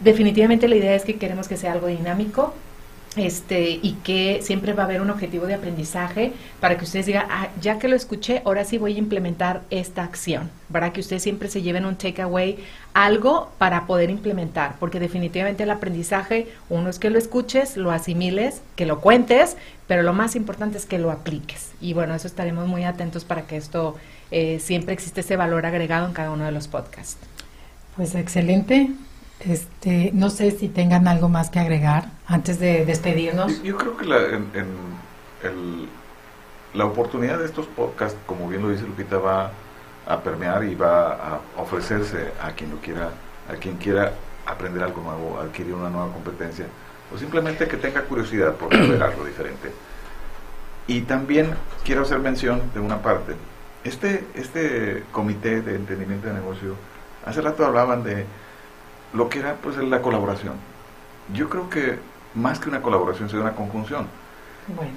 Definitivamente 0.00 0.68
la 0.68 0.76
idea 0.76 0.94
es 0.94 1.04
que 1.04 1.16
queremos 1.16 1.48
que 1.48 1.56
sea 1.56 1.72
algo 1.72 1.88
dinámico, 1.88 2.54
este, 3.16 3.70
y 3.70 3.96
que 4.04 4.40
siempre 4.42 4.74
va 4.74 4.82
a 4.82 4.86
haber 4.86 5.00
un 5.00 5.10
objetivo 5.10 5.46
de 5.46 5.54
aprendizaje 5.54 6.32
para 6.60 6.76
que 6.76 6.84
ustedes 6.84 7.06
digan, 7.06 7.26
ah, 7.30 7.48
ya 7.60 7.78
que 7.78 7.88
lo 7.88 7.96
escuché, 7.96 8.42
ahora 8.44 8.64
sí 8.64 8.78
voy 8.78 8.94
a 8.94 8.98
implementar 8.98 9.62
esta 9.70 10.04
acción, 10.04 10.50
para 10.70 10.92
que 10.92 11.00
ustedes 11.00 11.22
siempre 11.22 11.48
se 11.48 11.62
lleven 11.62 11.86
un 11.86 11.96
takeaway, 11.96 12.58
algo 12.92 13.50
para 13.58 13.86
poder 13.86 14.10
implementar, 14.10 14.76
porque 14.78 15.00
definitivamente 15.00 15.62
el 15.62 15.70
aprendizaje, 15.70 16.46
uno 16.68 16.90
es 16.90 16.98
que 16.98 17.10
lo 17.10 17.18
escuches, 17.18 17.76
lo 17.76 17.90
asimiles, 17.90 18.60
que 18.76 18.86
lo 18.86 19.00
cuentes, 19.00 19.56
pero 19.86 20.02
lo 20.02 20.12
más 20.12 20.36
importante 20.36 20.76
es 20.76 20.86
que 20.86 20.98
lo 20.98 21.10
apliques. 21.10 21.70
Y 21.80 21.94
bueno, 21.94 22.14
eso 22.14 22.26
estaremos 22.26 22.68
muy 22.68 22.84
atentos 22.84 23.24
para 23.24 23.42
que 23.42 23.56
esto 23.56 23.96
eh, 24.30 24.58
siempre 24.60 24.92
existe 24.92 25.20
ese 25.20 25.36
valor 25.36 25.64
agregado 25.64 26.06
en 26.06 26.12
cada 26.12 26.30
uno 26.30 26.44
de 26.44 26.52
los 26.52 26.68
podcasts. 26.68 27.16
Pues 27.96 28.14
excelente. 28.14 28.90
Este, 29.40 30.10
no 30.14 30.30
sé 30.30 30.50
si 30.50 30.68
tengan 30.68 31.06
algo 31.08 31.28
más 31.28 31.50
que 31.50 31.58
agregar 31.58 32.10
antes 32.26 32.58
de 32.58 32.84
despedirnos. 32.84 33.62
Yo, 33.62 33.76
creo 33.76 33.96
que 33.96 34.06
la, 34.06 34.18
en, 34.26 35.88
la 36.74 36.84
oportunidad 36.84 37.38
de 37.38 37.44
estos 37.44 37.66
podcasts, 37.66 38.18
como 38.26 38.48
bien 38.48 38.62
lo 38.62 38.70
dice 38.70 38.84
Lupita, 38.86 39.18
va 39.18 39.50
a 40.06 40.20
permear 40.20 40.64
y 40.64 40.74
va 40.74 41.12
a 41.12 41.40
ofrecerse 41.56 42.32
a 42.42 42.52
quien 42.52 42.70
lo 42.70 42.78
quiera, 42.78 43.10
a 43.50 43.54
quien 43.56 43.76
quiera 43.76 44.12
aprender 44.46 44.82
algo 44.82 45.02
nuevo, 45.02 45.40
adquirir 45.40 45.74
una 45.74 45.90
nueva 45.90 46.12
competencia, 46.12 46.66
o 47.12 47.18
simplemente 47.18 47.66
que 47.68 47.76
tenga 47.76 48.02
curiosidad 48.02 48.54
por 48.54 48.70
ver 48.70 49.02
algo 49.02 49.24
diferente. 49.24 49.70
Y 50.86 51.02
también 51.02 51.54
quiero 51.84 52.02
hacer 52.02 52.20
mención 52.20 52.62
de 52.72 52.80
una 52.80 53.02
parte. 53.02 53.34
Este, 53.84 54.24
este 54.34 55.04
comité 55.12 55.60
de 55.62 55.76
entendimiento 55.76 56.28
de 56.28 56.34
negocio, 56.34 56.74
hace 57.24 57.40
rato 57.40 57.64
hablaban 57.64 58.02
de 58.04 58.24
lo 59.16 59.28
que 59.28 59.38
era 59.38 59.54
pues 59.54 59.76
la 59.78 60.02
colaboración. 60.02 60.54
Yo 61.32 61.48
creo 61.48 61.70
que 61.70 61.98
más 62.34 62.60
que 62.60 62.68
una 62.68 62.82
colaboración 62.82 63.28
sería 63.28 63.44
una 63.44 63.56
conjunción. 63.56 64.06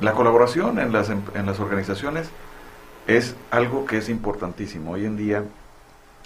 La 0.01 0.13
colaboración 0.13 0.79
en 0.79 0.91
las, 0.91 1.09
en 1.09 1.45
las 1.45 1.59
organizaciones 1.59 2.29
es 3.07 3.35
algo 3.49 3.85
que 3.85 3.97
es 3.97 4.09
importantísimo. 4.09 4.91
Hoy 4.91 5.05
en 5.05 5.15
día 5.15 5.43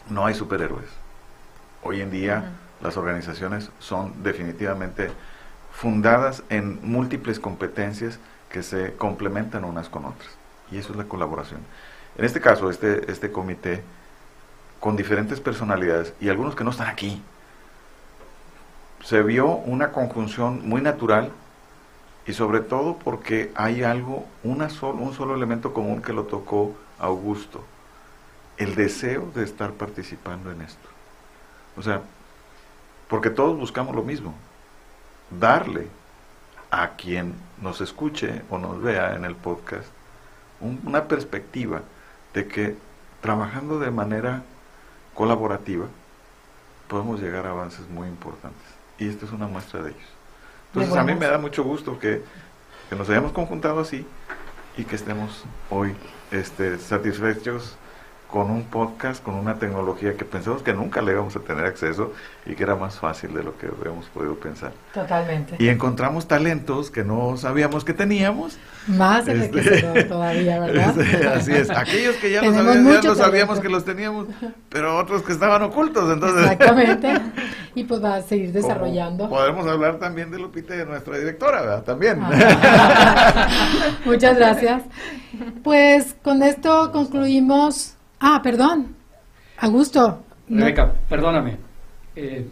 no 0.09 0.25
hay 0.25 0.33
superhéroes. 0.33 0.89
Hoy 1.83 2.01
en 2.01 2.09
día 2.09 2.51
las 2.81 2.97
organizaciones 2.97 3.69
son 3.79 4.23
definitivamente 4.23 5.11
fundadas 5.71 6.43
en 6.49 6.79
múltiples 6.81 7.39
competencias 7.39 8.19
que 8.49 8.63
se 8.63 8.93
complementan 8.93 9.65
unas 9.65 9.89
con 9.89 10.05
otras. 10.05 10.29
Y 10.71 10.77
eso 10.77 10.93
es 10.93 10.97
la 10.97 11.05
colaboración. 11.05 11.61
En 12.17 12.25
este 12.25 12.41
caso, 12.41 12.69
este, 12.69 13.11
este 13.11 13.31
comité, 13.31 13.83
con 14.79 14.95
diferentes 14.95 15.39
personalidades 15.39 16.13
y 16.19 16.29
algunos 16.29 16.55
que 16.55 16.63
no 16.63 16.71
están 16.71 16.87
aquí, 16.87 17.21
se 19.03 19.21
vio 19.21 19.47
una 19.47 19.91
conjunción 19.91 20.67
muy 20.67 20.81
natural 20.81 21.31
y 22.25 22.33
sobre 22.33 22.61
todo 22.61 22.97
porque 22.97 23.51
hay 23.53 23.83
algo, 23.83 24.25
una 24.43 24.69
un 24.81 25.13
solo 25.13 25.35
elemento 25.35 25.73
común 25.73 26.01
que 26.01 26.13
lo 26.13 26.23
tocó 26.23 26.73
Augusto, 26.99 27.61
el 28.57 28.75
deseo 28.75 29.29
de 29.35 29.43
estar 29.43 29.71
participando 29.73 30.51
en 30.51 30.61
esto. 30.61 30.87
O 31.75 31.81
sea, 31.81 32.01
porque 33.09 33.29
todos 33.29 33.57
buscamos 33.57 33.93
lo 33.93 34.03
mismo, 34.03 34.33
darle 35.29 35.89
a 36.71 36.91
quien 36.91 37.33
nos 37.61 37.81
escuche 37.81 38.41
o 38.49 38.57
nos 38.57 38.81
vea 38.81 39.15
en 39.15 39.25
el 39.25 39.35
podcast 39.35 39.87
una 40.61 41.09
perspectiva 41.09 41.81
de 42.33 42.47
que 42.47 42.77
trabajando 43.21 43.79
de 43.79 43.91
manera 43.91 44.43
colaborativa 45.13 45.87
podemos 46.87 47.19
llegar 47.19 47.45
a 47.45 47.49
avances 47.49 47.89
muy 47.89 48.07
importantes 48.07 48.82
y 49.03 49.09
esta 49.09 49.25
es 49.25 49.31
una 49.31 49.47
muestra 49.47 49.81
de 49.81 49.89
ellos. 49.89 50.09
Entonces 50.73 50.95
a 50.95 51.03
mí 51.03 51.13
me 51.13 51.27
da 51.27 51.37
mucho 51.37 51.63
gusto 51.63 51.99
que, 51.99 52.23
que, 52.89 52.95
nos 52.95 53.09
hayamos 53.09 53.31
conjuntado 53.31 53.79
así 53.79 54.05
y 54.77 54.85
que 54.85 54.95
estemos 54.95 55.43
hoy 55.69 55.93
este, 56.31 56.79
satisfechos 56.79 57.77
con 58.33 58.49
un 58.49 58.63
podcast, 58.63 59.23
con 59.23 59.35
una 59.35 59.59
tecnología 59.59 60.17
que 60.17 60.25
pensamos 60.25 60.63
que 60.63 60.73
nunca 60.73 61.03
le 61.03 61.11
íbamos 61.11 61.35
a 61.35 61.39
tener 61.41 61.65
acceso 61.65 62.13
y 62.47 62.55
que 62.55 62.63
era 62.63 62.75
más 62.75 62.97
fácil 62.97 63.31
de 63.31 63.43
lo 63.43 63.55
que 63.59 63.67
habíamos 63.67 64.07
podido 64.07 64.33
pensar. 64.39 64.71
Totalmente. 64.91 65.55
Y 65.59 65.67
encontramos 65.67 66.27
talentos 66.27 66.89
que 66.89 67.03
no 67.03 67.37
sabíamos 67.37 67.85
que 67.85 67.93
teníamos. 67.93 68.57
Más 68.87 69.27
este, 69.27 70.03
todavía, 70.05 70.59
¿verdad? 70.59 70.99
Este, 71.03 71.27
así 71.27 71.51
es. 71.51 71.69
Aquellos 71.69 72.15
que 72.15 72.31
ya, 72.31 72.41
los 72.41 72.55
sabíamos, 72.55 73.05
no 73.05 73.13
sabíamos 73.13 73.59
que 73.59 73.69
los 73.69 73.85
teníamos, 73.85 74.25
pero 74.67 74.97
otros 74.97 75.21
que 75.21 75.31
estaban 75.31 75.61
ocultos. 75.61 76.11
Entonces. 76.11 76.41
Exactamente. 76.41 77.13
Y 77.75 77.83
pues 77.83 78.03
va 78.03 78.15
a 78.15 78.21
seguir 78.23 78.51
desarrollando. 78.51 79.29
podemos 79.29 79.67
hablar 79.67 79.99
también 79.99 80.31
de 80.31 80.39
Lupita 80.39 80.73
de 80.73 80.87
nuestra 80.87 81.19
directora, 81.19 81.61
¿verdad? 81.61 81.83
También. 81.83 82.19
Ah. 82.19 83.47
Muchas 84.05 84.37
gracias. 84.37 84.81
Pues 85.63 86.15
con 86.23 86.41
esto 86.41 86.91
concluimos 86.91 87.95
Ah, 88.25 88.39
perdón. 88.41 88.95
Augusto. 89.57 90.23
Rebeca, 90.47 90.93
perdóname. 91.09 91.57
Eh, 92.15 92.47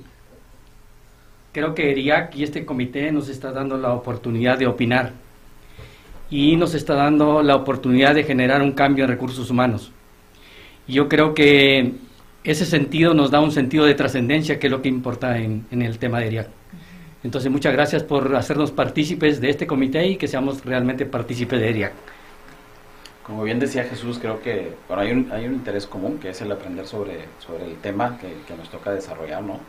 creo 1.54 1.74
que 1.74 1.92
ERIAC 1.92 2.36
y 2.36 2.44
este 2.44 2.66
comité 2.66 3.10
nos 3.10 3.30
está 3.30 3.54
dando 3.54 3.78
la 3.78 3.94
oportunidad 3.94 4.58
de 4.58 4.68
opinar 4.68 5.14
y 6.30 6.58
nos 6.58 6.74
está 6.74 6.96
dando 6.96 7.42
la 7.42 7.56
oportunidad 7.56 8.14
de 8.14 8.26
generar 8.26 8.62
un 8.62 8.74
cambio 8.74 9.06
en 9.06 9.12
recursos 9.12 9.50
humanos. 9.50 9.94
Y 10.88 10.94
yo 10.96 11.08
creo 11.08 11.34
que 11.34 11.94
ese 12.44 12.66
sentido 12.66 13.14
nos 13.14 13.32
da 13.32 13.40
un 13.40 13.54
sentido 13.54 13.86
de 13.86 13.96
trascendencia 13.96 14.60
que 14.60 14.68
es 14.68 14.72
lo 14.72 14.82
que 14.82 14.90
importa 14.90 15.38
en, 15.38 15.68
en 15.72 15.82
el 15.84 16.00
tema 16.00 16.20
de 16.20 16.28
ERIAC. 16.28 16.50
Entonces, 17.24 17.50
muchas 17.50 17.72
gracias 17.72 18.04
por 18.04 18.36
hacernos 18.36 18.72
partícipes 18.72 19.40
de 19.40 19.52
este 19.52 19.68
comité 19.68 20.06
y 20.06 20.18
que 20.18 20.28
seamos 20.28 20.66
realmente 20.66 21.06
partícipes 21.06 21.62
de 21.62 21.70
ERIAC. 21.70 21.94
Como 23.26 23.44
bien 23.44 23.60
decía 23.60 23.84
Jesús, 23.84 24.18
creo 24.20 24.42
que 24.42 24.74
bueno, 24.88 25.04
hay, 25.04 25.12
un, 25.12 25.32
hay 25.32 25.46
un 25.46 25.54
interés 25.54 25.86
común 25.86 26.18
que 26.18 26.30
es 26.30 26.42
el 26.42 26.52
aprender 26.52 26.88
sobre, 26.88 27.26
sobre 27.40 27.66
el 27.66 27.76
tema 27.78 28.18
que, 28.20 28.34
que 28.48 28.56
nos 28.56 28.70
toca 28.70 28.92
desarrollar, 28.92 29.44
¿no? 29.44 29.60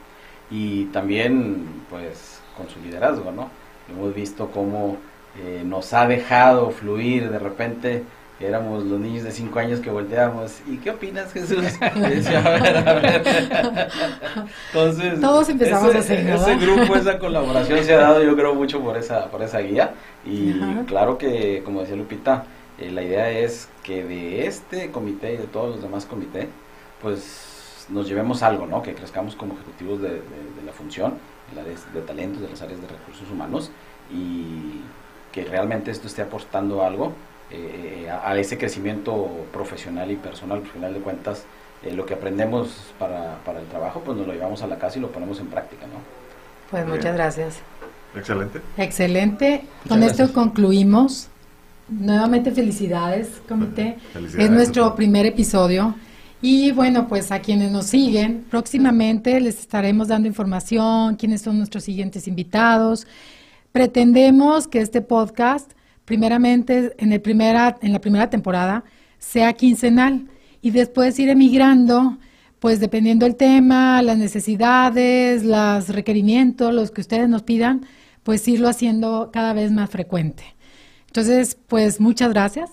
Y 0.50 0.86
también, 0.86 1.84
pues, 1.90 2.40
con 2.56 2.68
su 2.68 2.80
liderazgo, 2.80 3.32
¿no? 3.32 3.50
Hemos 3.90 4.14
visto 4.14 4.50
cómo 4.50 4.96
eh, 5.38 5.62
nos 5.64 5.92
ha 5.92 6.06
dejado 6.06 6.70
fluir 6.70 7.30
de 7.30 7.38
repente 7.38 8.04
éramos 8.46 8.84
los 8.84 8.98
niños 8.98 9.24
de 9.24 9.30
5 9.30 9.58
años 9.58 9.80
que 9.80 9.90
volteábamos. 9.90 10.60
¿Y 10.66 10.76
qué 10.78 10.90
opinas, 10.90 11.32
Jesús? 11.32 11.58
Decía, 11.94 12.42
a 12.44 12.50
ver, 12.50 12.76
a 12.88 12.94
ver. 12.94 13.22
Entonces, 14.68 15.20
Todos 15.20 15.48
empezamos 15.48 15.94
ese, 15.94 16.14
así, 16.18 16.24
¿no? 16.24 16.34
ese 16.34 16.56
grupo, 16.56 16.96
esa 16.96 17.18
colaboración 17.18 17.84
se 17.84 17.94
ha 17.94 17.98
dado, 17.98 18.22
yo 18.22 18.34
creo, 18.36 18.54
mucho 18.54 18.80
por 18.80 18.96
esa, 18.96 19.26
por 19.26 19.42
esa 19.42 19.58
guía. 19.60 19.92
Y 20.26 20.60
Ajá. 20.60 20.82
claro 20.86 21.18
que, 21.18 21.62
como 21.64 21.80
decía 21.80 21.96
Lupita, 21.96 22.44
eh, 22.82 22.90
la 22.90 23.02
idea 23.02 23.30
es 23.30 23.68
que 23.82 24.04
de 24.04 24.46
este 24.46 24.90
comité 24.90 25.34
y 25.34 25.36
de 25.36 25.44
todos 25.44 25.70
los 25.76 25.82
demás 25.82 26.04
comités, 26.06 26.46
pues 27.00 27.86
nos 27.88 28.08
llevemos 28.08 28.42
algo, 28.42 28.66
¿no? 28.66 28.82
Que 28.82 28.94
crezcamos 28.94 29.34
como 29.34 29.54
ejecutivos 29.54 30.00
de, 30.00 30.08
de- 30.10 30.16
de 30.20 30.62
la 30.64 30.72
función, 30.72 31.14
de, 31.50 31.56
las 31.56 31.64
áreas 31.66 31.94
de 31.94 32.00
talentos, 32.02 32.42
de 32.42 32.48
las 32.50 32.62
áreas 32.62 32.80
de 32.80 32.86
recursos 32.88 33.28
humanos 33.30 33.70
y 34.12 34.80
que 35.32 35.44
realmente 35.44 35.90
esto 35.90 36.06
esté 36.06 36.22
aportando 36.22 36.82
algo 36.84 37.12
eh, 37.50 38.08
a, 38.10 38.30
a 38.30 38.38
ese 38.38 38.56
crecimiento 38.58 39.28
profesional 39.52 40.10
y 40.10 40.16
personal. 40.16 40.58
Al 40.58 40.66
final 40.66 40.94
de 40.94 41.00
cuentas, 41.00 41.44
eh, 41.82 41.92
lo 41.92 42.06
que 42.06 42.14
aprendemos 42.14 42.92
para, 42.98 43.38
para 43.44 43.60
el 43.60 43.66
trabajo, 43.66 44.00
pues 44.04 44.16
nos 44.16 44.26
lo 44.26 44.32
llevamos 44.32 44.62
a 44.62 44.66
la 44.66 44.78
casa 44.78 44.98
y 44.98 45.00
lo 45.02 45.10
ponemos 45.10 45.40
en 45.40 45.46
práctica, 45.48 45.86
¿no? 45.86 45.98
Pues 46.70 46.86
muchas 46.86 47.14
gracias. 47.14 47.60
Excelente. 48.14 48.60
Excelente. 48.78 49.64
Con 49.88 50.02
esto 50.02 50.32
concluimos. 50.32 51.28
Nuevamente 51.88 52.50
felicidades, 52.50 53.28
comité. 53.48 53.96
Felicidades, 54.12 54.44
es 54.44 54.50
nuestro 54.50 54.84
doctor. 54.84 54.96
primer 54.96 55.26
episodio. 55.26 55.94
Y 56.44 56.72
bueno, 56.72 57.06
pues 57.06 57.30
a 57.30 57.38
quienes 57.38 57.70
nos 57.70 57.86
siguen, 57.86 58.44
próximamente 58.50 59.40
les 59.40 59.60
estaremos 59.60 60.08
dando 60.08 60.26
información, 60.26 61.14
quiénes 61.14 61.40
son 61.42 61.56
nuestros 61.56 61.84
siguientes 61.84 62.26
invitados. 62.26 63.06
Pretendemos 63.70 64.66
que 64.66 64.80
este 64.80 65.02
podcast, 65.02 65.70
primeramente 66.04 66.94
en, 66.98 67.12
el 67.12 67.20
primera, 67.20 67.78
en 67.80 67.92
la 67.92 68.00
primera 68.00 68.28
temporada, 68.28 68.82
sea 69.20 69.52
quincenal 69.52 70.26
y 70.60 70.72
después 70.72 71.16
ir 71.20 71.28
emigrando, 71.28 72.18
pues 72.58 72.80
dependiendo 72.80 73.24
del 73.24 73.36
tema, 73.36 74.02
las 74.02 74.18
necesidades, 74.18 75.44
los 75.44 75.88
requerimientos, 75.90 76.74
los 76.74 76.90
que 76.90 77.02
ustedes 77.02 77.28
nos 77.28 77.44
pidan, 77.44 77.86
pues 78.24 78.46
irlo 78.48 78.68
haciendo 78.68 79.30
cada 79.32 79.52
vez 79.52 79.70
más 79.70 79.90
frecuente. 79.90 80.42
Entonces, 81.12 81.58
pues 81.68 82.00
muchas 82.00 82.30
gracias. 82.30 82.70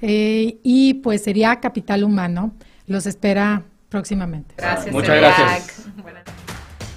Eh, 0.00 0.60
y 0.62 0.94
pues 0.94 1.24
sería 1.24 1.58
Capital 1.58 2.04
Humano. 2.04 2.54
Los 2.86 3.04
espera 3.04 3.64
próximamente. 3.88 4.54
Gracias. 4.56 4.94
Muchas 4.94 5.16
Eriac. 5.16 5.36
gracias. 5.38 5.86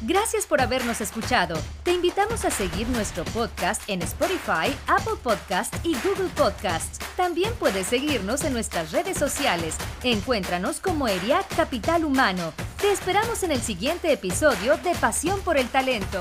Gracias 0.04 0.46
por 0.46 0.62
habernos 0.62 1.02
escuchado. 1.02 1.58
Te 1.82 1.94
invitamos 1.94 2.46
a 2.46 2.52
seguir 2.52 2.88
nuestro 2.90 3.24
podcast 3.26 3.82
en 3.90 4.04
Spotify, 4.04 4.72
Apple 4.86 5.16
Podcast 5.24 5.74
y 5.84 5.96
Google 5.96 6.30
Podcasts. 6.36 7.00
También 7.16 7.52
puedes 7.58 7.88
seguirnos 7.88 8.44
en 8.44 8.54
nuestras 8.54 8.92
redes 8.92 9.18
sociales. 9.18 9.76
Encuéntranos 10.04 10.80
como 10.80 11.08
ERIAC 11.08 11.56
Capital 11.56 12.06
Humano. 12.06 12.54
Te 12.80 12.92
esperamos 12.92 13.42
en 13.42 13.52
el 13.52 13.62
siguiente 13.62 14.13
episodio 14.13 14.78
de 14.78 14.94
Pasión 15.02 15.40
por 15.42 15.58
el 15.58 15.68
Talento. 15.70 16.20